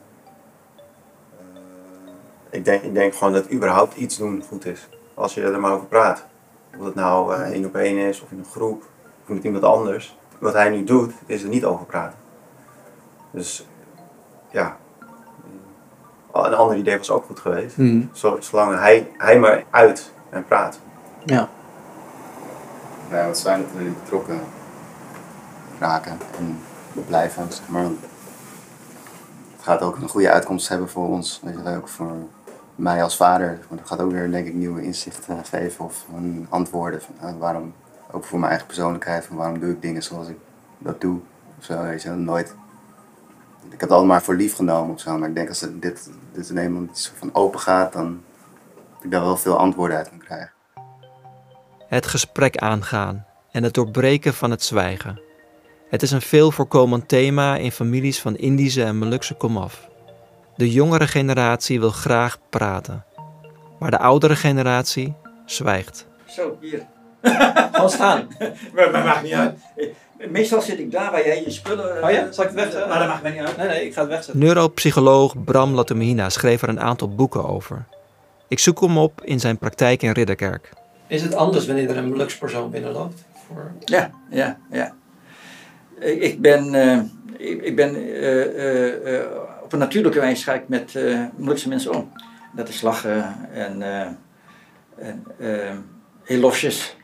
Eh, 2.57 2.63
ik, 2.63 2.65
denk, 2.65 2.83
ik 2.83 2.95
denk 2.95 3.15
gewoon 3.15 3.33
dat 3.33 3.51
überhaupt 3.53 3.97
iets 3.97 4.17
doen 4.17 4.45
goed 4.49 4.65
is. 4.67 4.89
Als 5.15 5.35
je 5.35 5.43
er 5.43 5.61
maar 5.61 5.73
over 5.73 5.87
praat. 5.87 6.25
Of 6.79 6.85
het 6.85 6.95
nou 6.95 7.35
eh, 7.35 7.41
één 7.51 7.65
op 7.65 7.75
één 7.75 7.97
is, 7.97 8.21
of 8.21 8.31
in 8.31 8.39
een 8.39 8.45
groep, 8.45 8.83
of 9.23 9.29
met 9.35 9.45
iemand 9.45 9.65
anders. 9.65 10.19
Wat 10.39 10.53
hij 10.53 10.69
nu 10.71 10.85
doet, 10.85 11.13
is 11.27 11.43
er 11.43 11.49
niet 11.49 11.65
over 11.65 11.87
praten. 11.87 12.19
Dus 13.31 13.67
ja, 14.51 14.77
een 16.33 16.55
ander 16.55 16.77
idee 16.77 16.99
was 16.99 17.11
ook 17.11 17.25
goed 17.25 17.39
geweest. 17.41 17.77
Mhm. 17.77 18.03
Zo- 18.13 18.37
Zolang 18.41 18.79
hij, 18.79 19.11
hij 19.17 19.39
maar 19.39 19.65
uit 19.71 20.13
en 20.31 20.45
praat. 20.45 20.81
Ja. 21.25 21.49
Ja, 23.11 23.17
het 23.17 23.37
is 23.37 23.43
fijn 23.43 23.61
dat 23.61 23.71
we 23.83 23.91
betrokken 24.03 24.41
raken 25.79 26.19
en 26.39 26.59
blijven, 27.07 27.53
zeg 27.53 27.69
maar. 27.69 27.83
Het 29.57 29.65
gaat 29.65 29.83
ook 29.83 29.97
een 29.97 30.09
goede 30.09 30.31
uitkomst 30.31 30.69
hebben 30.69 30.89
voor 30.89 31.09
ons, 31.09 31.41
weet 31.45 31.55
je, 31.65 31.77
ook 31.77 31.89
voor 31.89 32.13
mij 32.77 33.03
als 33.03 33.17
vader. 33.17 33.59
Maar 33.69 33.79
dat 33.79 33.89
gaat 33.89 34.01
ook 34.01 34.11
weer, 34.11 34.31
denk 34.31 34.47
ik, 34.47 34.55
nieuwe 34.55 34.83
inzichten 34.83 35.45
geven 35.45 35.85
of 35.85 36.07
een 36.15 36.47
antwoorden 36.49 37.03
van 37.03 37.29
eh, 37.29 37.37
waarom, 37.39 37.75
ook 38.11 38.25
voor 38.25 38.39
mijn 38.39 38.51
eigen 38.51 38.69
persoonlijkheid, 38.69 39.25
van 39.25 39.37
waarom 39.37 39.61
doe 39.61 39.71
ik 39.71 39.83
dingen 39.83 40.03
zoals 40.03 40.29
ik 40.29 40.37
dat 40.79 41.01
doe. 41.01 41.21
Of 41.59 41.67
je, 42.03 42.11
nooit. 42.11 42.55
Ik 43.65 43.71
heb 43.71 43.81
het 43.81 43.91
allemaal 43.91 44.07
maar 44.07 44.23
voor 44.23 44.35
lief 44.35 44.55
genomen 44.55 44.95
of 44.95 45.01
zo, 45.01 45.19
maar 45.19 45.29
ik 45.29 45.35
denk 45.35 45.49
als 45.49 45.61
dit, 45.61 46.11
dit 46.33 46.51
in 46.51 46.89
iets 46.91 47.13
van 47.19 47.35
open 47.35 47.61
gaat, 47.61 47.93
dan 47.93 48.23
dat 48.95 49.05
ik 49.05 49.11
daar 49.11 49.21
wel 49.21 49.37
veel 49.37 49.59
antwoorden 49.59 49.97
uit 49.97 50.09
kan 50.09 50.19
krijgen. 50.19 50.51
Het 51.89 52.07
gesprek 52.07 52.57
aangaan 52.57 53.27
en 53.51 53.63
het 53.63 53.75
doorbreken 53.75 54.35
van 54.35 54.51
het 54.51 54.63
zwijgen. 54.63 55.21
Het 55.89 56.03
is 56.03 56.11
een 56.11 56.23
veel 56.23 56.51
voorkomend 56.51 57.09
thema 57.09 57.57
in 57.57 57.73
families 57.73 58.21
van 58.21 58.37
Indische 58.37 58.85
en 58.85 58.99
Molukse 58.99 59.35
komaf. 59.35 59.89
De 60.57 60.73
jongere 60.73 61.07
generatie 61.07 61.81
wil 61.81 61.91
graag 61.91 62.39
praten, 62.51 63.05
maar 63.79 63.91
de 63.91 63.99
oudere 63.99 64.37
generatie 64.37 65.15
zwijgt. 65.47 66.07
Zo, 66.27 66.59
hier. 66.61 66.87
Gewoon 67.73 67.91
staan. 67.91 68.29
maar, 68.75 68.91
maar 68.91 69.05
maakt 69.05 69.23
niet 69.23 69.33
uit. 69.33 69.59
Eh, 69.77 70.31
Meestal 70.31 70.61
zit 70.61 70.79
ik 70.79 70.91
daar 70.91 71.11
waar 71.11 71.27
jij 71.27 71.43
je 71.45 71.51
spullen... 71.51 72.05
Oh 72.05 72.11
ja? 72.11 72.33
Zal 72.33 72.45
ik 72.45 72.51
het 72.51 72.59
wegzetten? 72.61 72.89
Maar 72.89 72.99
dat 72.99 73.09
maakt 73.09 73.23
mij 73.23 73.31
niet 73.31 73.41
uit. 73.41 73.57
Nee, 73.57 73.69
nee, 73.69 73.87
ik 73.87 73.93
ga 73.93 74.01
het 74.01 74.11
wegzetten. 74.11 74.39
Neuropsycholoog 74.39 75.45
Bram 75.45 75.75
Latumhina 75.75 76.29
schreef 76.29 76.63
er 76.63 76.69
een 76.69 76.81
aantal 76.81 77.15
boeken 77.15 77.49
over. 77.49 77.85
Ik 78.49 78.59
zoek 78.59 78.81
hem 78.81 78.99
op 78.99 79.23
in 79.25 79.41
zijn 79.41 79.59
praktijk 79.59 80.03
in 80.03 80.13
Ridderkerk. 80.13 80.73
Is 81.07 81.23
het 81.23 81.35
anders 81.35 81.67
wanneer 81.67 81.91
er 81.91 81.97
een 81.97 82.09
Molukse 82.09 82.39
persoon 82.39 82.71
binnenloopt? 82.71 83.25
Voor... 83.47 83.73
Ja, 83.85 84.11
ja, 84.31 84.59
ja. 84.71 84.95
Ik 86.01 86.41
ben, 86.41 86.75
eh, 86.75 86.99
ik, 87.39 87.63
ik 87.63 87.77
ben 87.77 87.95
eh, 87.95 88.43
eh, 88.43 89.21
eh, 89.21 89.27
een 89.77 89.83
natuurlijke 89.83 90.21
wijze 90.21 90.43
ga 90.43 90.55
ik 90.55 90.69
met 90.69 90.95
eh 90.95 91.25
Molukse 91.37 91.69
mensen 91.69 91.95
om. 91.95 92.13
Dat 92.53 92.69
is 92.69 92.81
lachen 92.81 93.51
en, 93.53 93.83
eh, 93.83 94.09
en 94.97 95.25
eh, 95.39 95.77
heel 96.25 96.41
losjes. 96.41 96.97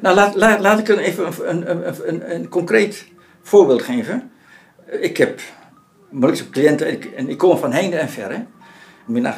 Nou, 0.00 0.14
laat, 0.14 0.60
laat, 0.60 0.78
ik 0.78 0.88
even 0.88 1.50
een, 1.50 1.70
een, 1.70 2.08
een, 2.08 2.34
een, 2.34 2.48
concreet 2.48 3.06
voorbeeld 3.42 3.82
geven. 3.82 4.30
Ik 4.86 5.16
heb 5.16 5.40
Molukse 6.10 6.50
cliënten 6.50 6.86
en 7.16 7.28
ik, 7.28 7.38
kom 7.38 7.58
van 7.58 7.72
heinde 7.72 7.96
en 7.96 8.08
verre. 8.08 8.46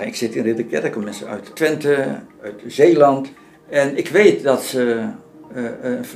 Ik 0.01 0.17
zit 0.17 0.35
in 0.35 0.43
Ridderkerk, 0.43 0.85
er 0.85 0.91
komen 0.91 1.05
mensen 1.05 1.29
uit 1.29 1.57
Twente, 1.57 2.21
uit 2.43 2.63
Zeeland. 2.67 3.33
En 3.69 3.97
ik 3.97 4.09
weet 4.09 4.43
dat 4.43 4.63
ze 4.63 5.09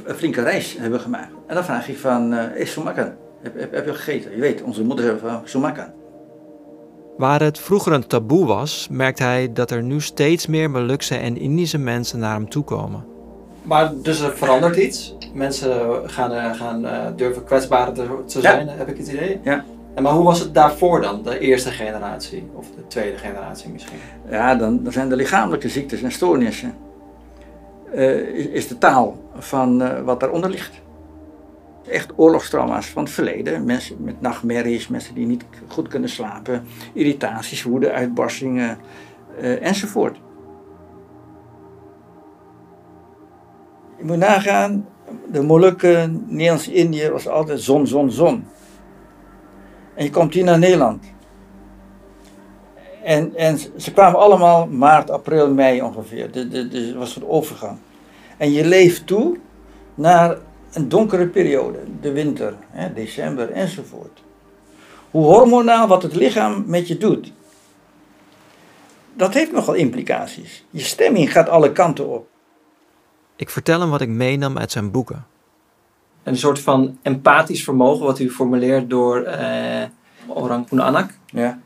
een 0.06 0.14
flinke 0.16 0.42
reis 0.42 0.76
hebben 0.78 1.00
gemaakt. 1.00 1.32
En 1.46 1.54
dan 1.54 1.64
vraag 1.64 1.88
ik 1.88 1.98
van, 1.98 2.34
is 2.54 2.72
Somakan? 2.72 3.23
Heb, 3.44 3.60
heb, 3.60 3.72
heb 3.74 3.84
je 3.86 3.94
gegeten? 3.94 4.30
Je 4.34 4.40
weet, 4.40 4.62
onze 4.62 4.84
moeder 4.84 5.04
heeft 5.04 5.20
van 5.20 5.40
Somakan. 5.44 5.86
Waar 7.16 7.40
het 7.42 7.58
vroeger 7.58 7.92
een 7.92 8.06
taboe 8.06 8.46
was, 8.46 8.88
merkt 8.90 9.18
hij 9.18 9.52
dat 9.52 9.70
er 9.70 9.82
nu 9.82 10.00
steeds 10.00 10.46
meer 10.46 10.70
Molukse 10.70 11.14
en 11.16 11.36
Indische 11.36 11.78
mensen 11.78 12.18
naar 12.18 12.34
hem 12.34 12.48
toe 12.48 12.64
komen. 12.64 13.04
Maar 13.62 13.92
dus 14.02 14.20
er 14.20 14.36
verandert 14.36 14.76
iets. 14.76 15.16
Mensen 15.34 16.00
gaan, 16.10 16.32
eh, 16.32 16.54
gaan 16.54 16.86
eh, 16.86 17.06
durven 17.16 17.44
kwetsbaarder 17.44 18.06
te, 18.26 18.40
Ja. 18.40 18.50
zijn, 18.50 18.68
heb 18.68 18.88
ik 18.88 18.96
het 18.96 19.08
idee. 19.08 19.40
Ja. 19.44 19.64
En 19.94 20.02
maar 20.02 20.12
hoe 20.12 20.24
was 20.24 20.40
het 20.40 20.54
daarvoor 20.54 21.00
dan? 21.00 21.22
De 21.22 21.38
eerste 21.38 21.70
generatie? 21.70 22.50
Of 22.54 22.66
de 22.76 22.86
tweede 22.86 23.18
generatie 23.18 23.70
misschien? 23.70 23.98
Ja, 24.30 24.54
dan, 24.54 24.82
dan 24.82 24.92
zijn 24.92 25.08
de 25.08 25.16
lichamelijke 25.16 25.68
ziektes 25.68 26.02
en 26.02 26.12
stoornissen. 26.12 26.74
eh, 27.94 28.18
is, 28.20 28.46
is 28.46 28.68
de 28.68 28.78
taal 28.78 29.16
van 29.38 29.82
eh, 29.82 30.00
wat 30.04 30.20
daaronder 30.20 30.50
ligt. 30.50 30.72
Echt 31.88 32.12
oorlogstrauma's 32.16 32.86
van 32.86 33.02
het 33.02 33.12
verleden. 33.12 33.64
Mensen 33.64 33.96
met 33.98 34.20
nachtmerries, 34.20 34.88
mensen 34.88 35.14
die 35.14 35.26
niet 35.26 35.44
goed 35.68 35.88
kunnen 35.88 36.08
slapen, 36.08 36.66
irritaties, 36.92 37.62
woede, 37.62 37.92
uitbarstingen 37.92 38.78
eh, 39.40 39.66
enzovoort. 39.66 40.16
Je 43.98 44.04
moet 44.04 44.16
nagaan, 44.16 44.88
de 45.32 45.42
Molukken, 45.42 46.24
Nederlands-Indië 46.26 47.10
was 47.10 47.28
altijd 47.28 47.60
zon, 47.60 47.86
zon, 47.86 48.10
zon. 48.10 48.44
En 49.94 50.04
je 50.04 50.10
komt 50.10 50.34
hier 50.34 50.44
naar 50.44 50.58
Nederland. 50.58 51.04
En, 53.02 53.36
en 53.36 53.58
ze 53.76 53.92
kwamen 53.92 54.20
allemaal 54.20 54.66
maart, 54.66 55.10
april, 55.10 55.50
mei 55.54 55.82
ongeveer. 55.82 56.30
Dus 56.70 56.92
was 56.92 57.16
een 57.16 57.28
overgang. 57.28 57.78
En 58.36 58.52
je 58.52 58.66
leeft 58.66 59.06
toe 59.06 59.36
naar 59.94 60.36
een 60.74 60.88
donkere 60.88 61.26
periode, 61.26 61.78
de 62.00 62.12
winter, 62.12 62.54
hè, 62.70 62.92
december 62.92 63.50
enzovoort. 63.50 64.22
Hoe 65.10 65.24
hormonaal 65.24 65.88
wat 65.88 66.02
het 66.02 66.14
lichaam 66.14 66.64
met 66.66 66.88
je 66.88 66.96
doet. 66.96 67.32
Dat 69.16 69.34
heeft 69.34 69.52
nogal 69.52 69.74
implicaties. 69.74 70.64
Je 70.70 70.80
stemming 70.80 71.32
gaat 71.32 71.48
alle 71.48 71.72
kanten 71.72 72.08
op. 72.08 72.26
Ik 73.36 73.50
vertel 73.50 73.80
hem 73.80 73.90
wat 73.90 74.00
ik 74.00 74.08
meenam 74.08 74.58
uit 74.58 74.72
zijn 74.72 74.90
boeken. 74.90 75.26
Een 76.22 76.36
soort 76.36 76.60
van 76.60 76.98
empathisch 77.02 77.64
vermogen 77.64 78.04
wat 78.04 78.18
u 78.18 78.30
formuleert 78.30 78.90
door 78.90 79.22
eh 79.22 79.84
Orang 80.26 80.80
Anak. 80.80 81.10
Ja. 81.26 81.58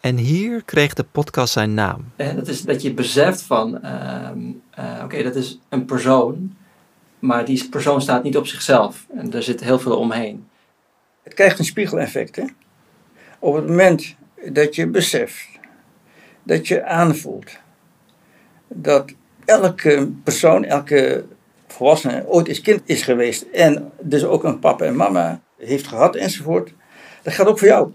En 0.00 0.16
hier 0.16 0.62
kreeg 0.64 0.94
de 0.94 1.04
podcast 1.04 1.52
zijn 1.52 1.74
naam. 1.74 2.04
En 2.16 2.36
dat 2.36 2.48
is 2.48 2.62
dat 2.62 2.82
je 2.82 2.94
beseft 2.94 3.42
van, 3.42 3.82
ehm, 3.82 4.38
eh, 4.70 5.00
oké, 5.04 5.22
dat 5.22 5.34
is 5.34 5.58
een 5.68 5.84
persoon, 5.84 6.56
maar 7.24 7.44
die 7.44 7.68
persoon 7.68 8.00
staat 8.00 8.22
niet 8.22 8.36
op 8.36 8.46
zichzelf. 8.46 9.06
En 9.14 9.32
er 9.32 9.42
zit 9.42 9.60
heel 9.60 9.78
veel 9.78 9.96
omheen. 9.96 10.48
Het 11.22 11.34
krijgt 11.34 11.58
een 11.58 11.64
spiegeleffect. 11.64 12.36
Hè? 12.36 12.44
Op 13.38 13.54
het 13.54 13.66
moment 13.66 14.14
dat 14.52 14.74
je 14.74 14.86
beseft, 14.86 15.48
dat 16.42 16.68
je 16.68 16.84
aanvoelt, 16.84 17.58
dat 18.68 19.12
elke 19.44 20.12
persoon, 20.24 20.64
elke 20.64 21.24
volwassene 21.66 22.26
ooit 22.26 22.48
eens 22.48 22.60
kind 22.60 22.80
is 22.84 23.02
geweest 23.02 23.42
en 23.42 23.90
dus 24.00 24.24
ook 24.24 24.44
een 24.44 24.58
papa 24.58 24.84
en 24.84 24.96
mama 24.96 25.40
heeft 25.58 25.86
gehad 25.86 26.16
enzovoort, 26.16 26.72
dat 27.22 27.32
gaat 27.32 27.46
ook 27.46 27.58
voor 27.58 27.68
jou. 27.68 27.92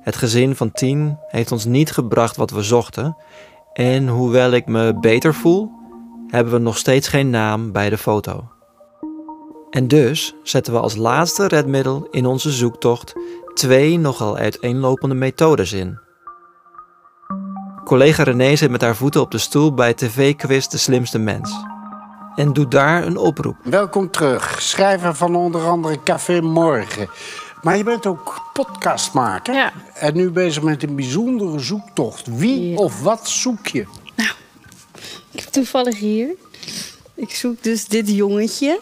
Het 0.00 0.16
gezin 0.16 0.56
van 0.56 0.72
tien 0.72 1.18
heeft 1.28 1.52
ons 1.52 1.64
niet 1.64 1.90
gebracht 1.90 2.36
wat 2.36 2.50
we 2.50 2.62
zochten. 2.62 3.16
En 3.76 4.08
hoewel 4.08 4.50
ik 4.50 4.66
me 4.66 4.98
beter 5.00 5.34
voel, 5.34 5.70
hebben 6.26 6.52
we 6.52 6.58
nog 6.58 6.78
steeds 6.78 7.08
geen 7.08 7.30
naam 7.30 7.72
bij 7.72 7.90
de 7.90 7.98
foto. 7.98 8.48
En 9.70 9.88
dus 9.88 10.34
zetten 10.42 10.72
we 10.72 10.78
als 10.80 10.96
laatste 10.96 11.46
redmiddel 11.48 12.08
in 12.10 12.26
onze 12.26 12.50
zoektocht 12.50 13.14
twee 13.54 13.98
nogal 13.98 14.36
uiteenlopende 14.36 15.14
methodes 15.14 15.72
in. 15.72 15.98
Collega 17.84 18.22
René 18.22 18.56
zit 18.56 18.70
met 18.70 18.80
haar 18.80 18.96
voeten 18.96 19.20
op 19.20 19.30
de 19.30 19.38
stoel 19.38 19.74
bij 19.74 19.94
tv-quiz 19.94 20.66
De 20.66 20.78
Slimste 20.78 21.18
Mens. 21.18 21.52
En 22.34 22.52
doet 22.52 22.70
daar 22.70 23.06
een 23.06 23.16
oproep. 23.16 23.56
Welkom 23.62 24.10
terug, 24.10 24.62
schrijver 24.62 25.14
van 25.14 25.36
onder 25.36 25.66
andere 25.66 26.02
Café 26.02 26.40
Morgen. 26.40 27.08
Maar 27.62 27.76
je 27.76 27.84
bent 27.84 28.06
ook 28.06 28.50
podcastmaker. 28.52 29.54
Ja. 29.54 29.72
En 29.94 30.14
nu 30.14 30.30
bezig 30.30 30.62
met 30.62 30.82
een 30.82 30.96
bijzondere 30.96 31.58
zoektocht. 31.58 32.26
Wie 32.26 32.76
of 32.76 33.02
wat 33.02 33.28
zoek 33.28 33.66
je? 33.66 33.86
Ik 35.32 35.40
heb 35.40 35.48
toevallig 35.48 35.98
hier. 35.98 36.34
Ik 37.14 37.30
zoek 37.30 37.62
dus 37.62 37.86
dit 37.86 38.10
jongetje. 38.10 38.80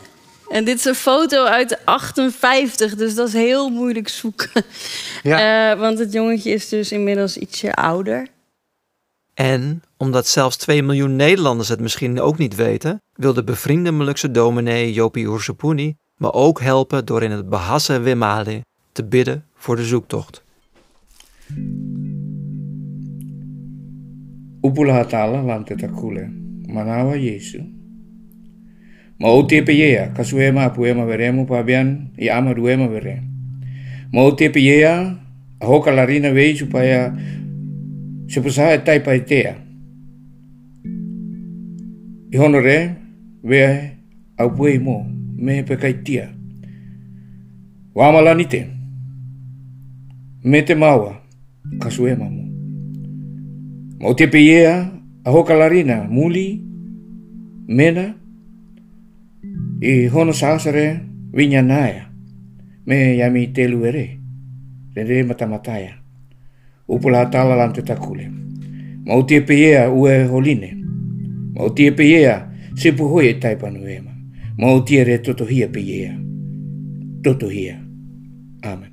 En 0.49 0.65
dit 0.65 0.79
is 0.79 0.85
een 0.85 0.95
foto 0.95 1.45
uit 1.45 1.85
58, 1.85 2.95
dus 2.95 3.15
dat 3.15 3.29
is 3.29 3.33
heel 3.33 3.69
moeilijk 3.69 4.09
zoeken. 4.09 4.65
Eh, 5.23 5.79
want 5.79 5.99
het 5.99 6.13
jongetje 6.13 6.51
is 6.51 6.69
dus 6.69 6.93
inmiddels 6.93 7.37
ietsje 7.37 7.75
ouder. 7.75 8.29
En, 9.35 9.83
omdat 9.97 10.29
zelfs 10.29 10.57
2 10.57 10.83
miljoen 10.83 11.17
Nederlanders 11.17 11.69
het 11.69 11.81
misschien 11.81 12.21
ook 12.21 12.39
niet 12.39 12.55
weten, 12.55 13.03
wil 13.13 13.35
de 13.35 13.45
bevriende 13.45 13.91
Molukse 13.91 14.31
dominee 14.31 14.93
Jopie 14.93 15.31
me 16.16 16.33
ook 16.33 16.61
helpen 16.61 17.07
door 17.07 17.22
in 17.22 17.31
het 17.31 17.48
Bahasa 17.48 18.00
Wimali 18.00 18.61
te 18.92 19.05
bidden 19.05 19.44
voor 19.55 19.77
de 19.77 19.85
zoektocht. 19.85 20.44
Upula 24.61 24.92
hatala 24.92 25.42
lan 25.42 25.64
te 25.64 25.74
takule. 25.74 26.31
Manawa 26.66 27.14
Yesu. 27.14 27.62
Ma 29.18 29.29
o 29.29 29.46
kasuema 30.12 30.64
apuema 30.64 31.05
veremo 31.07 31.44
pabian, 31.44 32.11
i 32.16 32.29
ama 32.29 32.55
duema 32.55 32.88
vere. 32.88 33.22
Ma 34.11 34.20
o 34.20 34.35
te 34.35 34.50
peyea, 34.50 35.18
a 35.87 35.92
larina 35.92 36.33
e 38.72 38.83
taipa 38.83 39.12
e 39.12 39.24
tea. 39.24 39.57
I 42.31 42.37
honore, 42.37 42.96
vea 43.42 43.90
au 44.37 44.50
puei 44.50 44.79
me 45.45 45.63
pekaitia. 45.63 46.33
Wamala 47.95 48.35
ni 48.35 48.45
te. 48.45 48.67
Me 50.45 50.63
te 50.63 50.75
maua, 50.75 51.21
kasuema 51.79 52.25
mo. 52.31 52.45
Ma 54.01 54.09
o 54.09 54.15
te 54.15 54.29
peyea, 54.29 54.91
a 55.25 55.31
hoka 55.31 55.55
larina, 55.55 56.05
muli, 56.09 56.63
mena, 57.69 58.15
i 59.81 60.09
hono 60.09 60.33
sāsare 60.33 61.01
vinya 61.33 61.61
nāia, 61.63 62.09
me 62.87 63.17
yami 63.17 63.47
telu 63.53 63.85
ere, 63.85 64.07
re 64.97 65.05
re 65.05 65.23
matamataya. 65.25 66.01
Upula 66.89 67.27
tala 67.31 67.57
lan 67.57 67.73
te 67.73 67.83
takule. 67.83 68.31
Ma 69.05 69.15
o 69.15 69.25
te 69.25 69.41
peyea 69.41 69.91
ue 69.93 70.25
holine. 70.25 70.73
Ma 71.55 71.65
o 71.65 71.73
te 71.73 71.93
peyea 71.93 72.49
se 72.77 72.93
puhoi 72.93 73.35
e 74.59 74.62
taipanu 74.62 74.69
ema. 74.69 74.73
Ma 74.73 74.73
o 74.73 74.83
te 74.83 75.03
re 75.03 75.21
totohia 75.21 75.69
peyea. 75.69 76.21
Totohia. 77.23 77.83
Amen. 78.61 78.93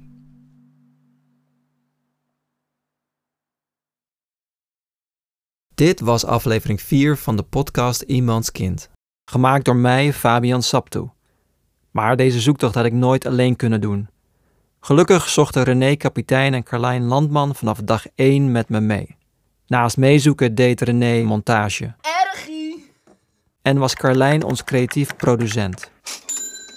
Dit 5.76 6.00
was 6.00 6.26
aflevering 6.26 6.82
4 6.82 7.18
van 7.18 7.36
de 7.36 7.44
podcast 7.44 8.02
Iemands 8.02 8.52
Kind. 8.52 8.90
Gemaakt 9.26 9.66
door 9.66 9.76
mij, 9.76 10.14
Fabian 10.14 10.64
Saptu. 10.64 11.10
Maar 11.92 12.16
deze 12.16 12.40
zoektocht 12.40 12.76
had 12.76 12.86
ik 12.86 12.94
nooit 12.94 13.26
alleen 13.26 13.56
kunnen 13.56 13.82
doen. 13.82 14.10
Gelukkig 14.80 15.30
zochten 15.30 15.64
René 15.64 15.96
Kapitein 15.96 16.54
en 16.54 16.64
Carlijn 16.64 17.04
Landman 17.04 17.56
vanaf 17.56 17.82
dag 17.82 18.06
1 18.16 18.52
met 18.52 18.70
me 18.70 18.80
mee. 18.80 19.16
Naast 19.68 19.98
meezoeken 19.98 20.56
deed 20.56 20.82
René 20.82 21.24
montage. 21.24 21.96
En 23.62 23.78
was 23.78 23.96
Carlijn 23.96 24.44
ons 24.44 24.64
creatief 24.64 25.16
producent. 25.16 25.92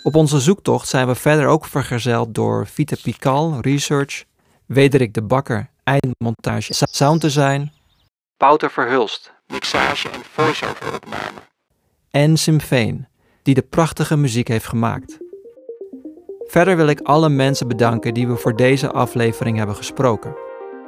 Op 0.03 0.14
onze 0.14 0.40
zoektocht 0.40 0.88
zijn 0.88 1.07
we 1.07 1.14
verder 1.14 1.47
ook 1.47 1.64
vergezeld 1.64 2.35
door 2.35 2.66
Vita 2.66 2.97
Pikal, 3.03 3.61
Research, 3.61 4.25
Wederik 4.66 5.14
de 5.14 5.23
Bakker, 5.23 5.70
eindmontage, 5.85 6.73
sound 6.73 7.20
design, 7.20 7.70
Wouter 8.37 8.70
Verhulst, 8.70 9.33
mixage 9.47 10.09
en 10.09 10.20
voice-over. 10.33 11.01
En 12.11 12.37
Simfeen, 12.37 13.07
die 13.42 13.55
de 13.55 13.62
prachtige 13.62 14.16
muziek 14.16 14.49
heeft 14.49 14.66
gemaakt. 14.66 15.18
Verder 16.47 16.77
wil 16.77 16.87
ik 16.87 17.01
alle 17.01 17.29
mensen 17.29 17.68
bedanken 17.68 18.14
die 18.14 18.29
we 18.29 18.37
voor 18.37 18.57
deze 18.57 18.92
aflevering 18.92 19.57
hebben 19.57 19.77
gesproken. 19.77 20.37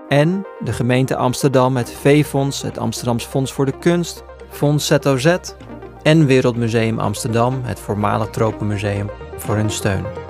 En 0.08 0.46
de 0.64 0.72
gemeente 0.72 1.16
Amsterdam, 1.16 1.76
het 1.76 1.90
V-Fonds, 1.90 2.62
het 2.62 2.78
Amsterdams 2.78 3.24
Fonds 3.24 3.52
voor 3.52 3.64
de 3.64 3.78
Kunst, 3.78 4.24
Fonds 4.48 4.86
ZOZ 4.86 5.36
en 6.06 6.26
Wereldmuseum 6.26 6.98
Amsterdam, 6.98 7.60
het 7.64 7.80
voormalig 7.80 8.30
Tropenmuseum, 8.30 9.10
voor 9.36 9.56
hun 9.56 9.70
steun. 9.70 10.25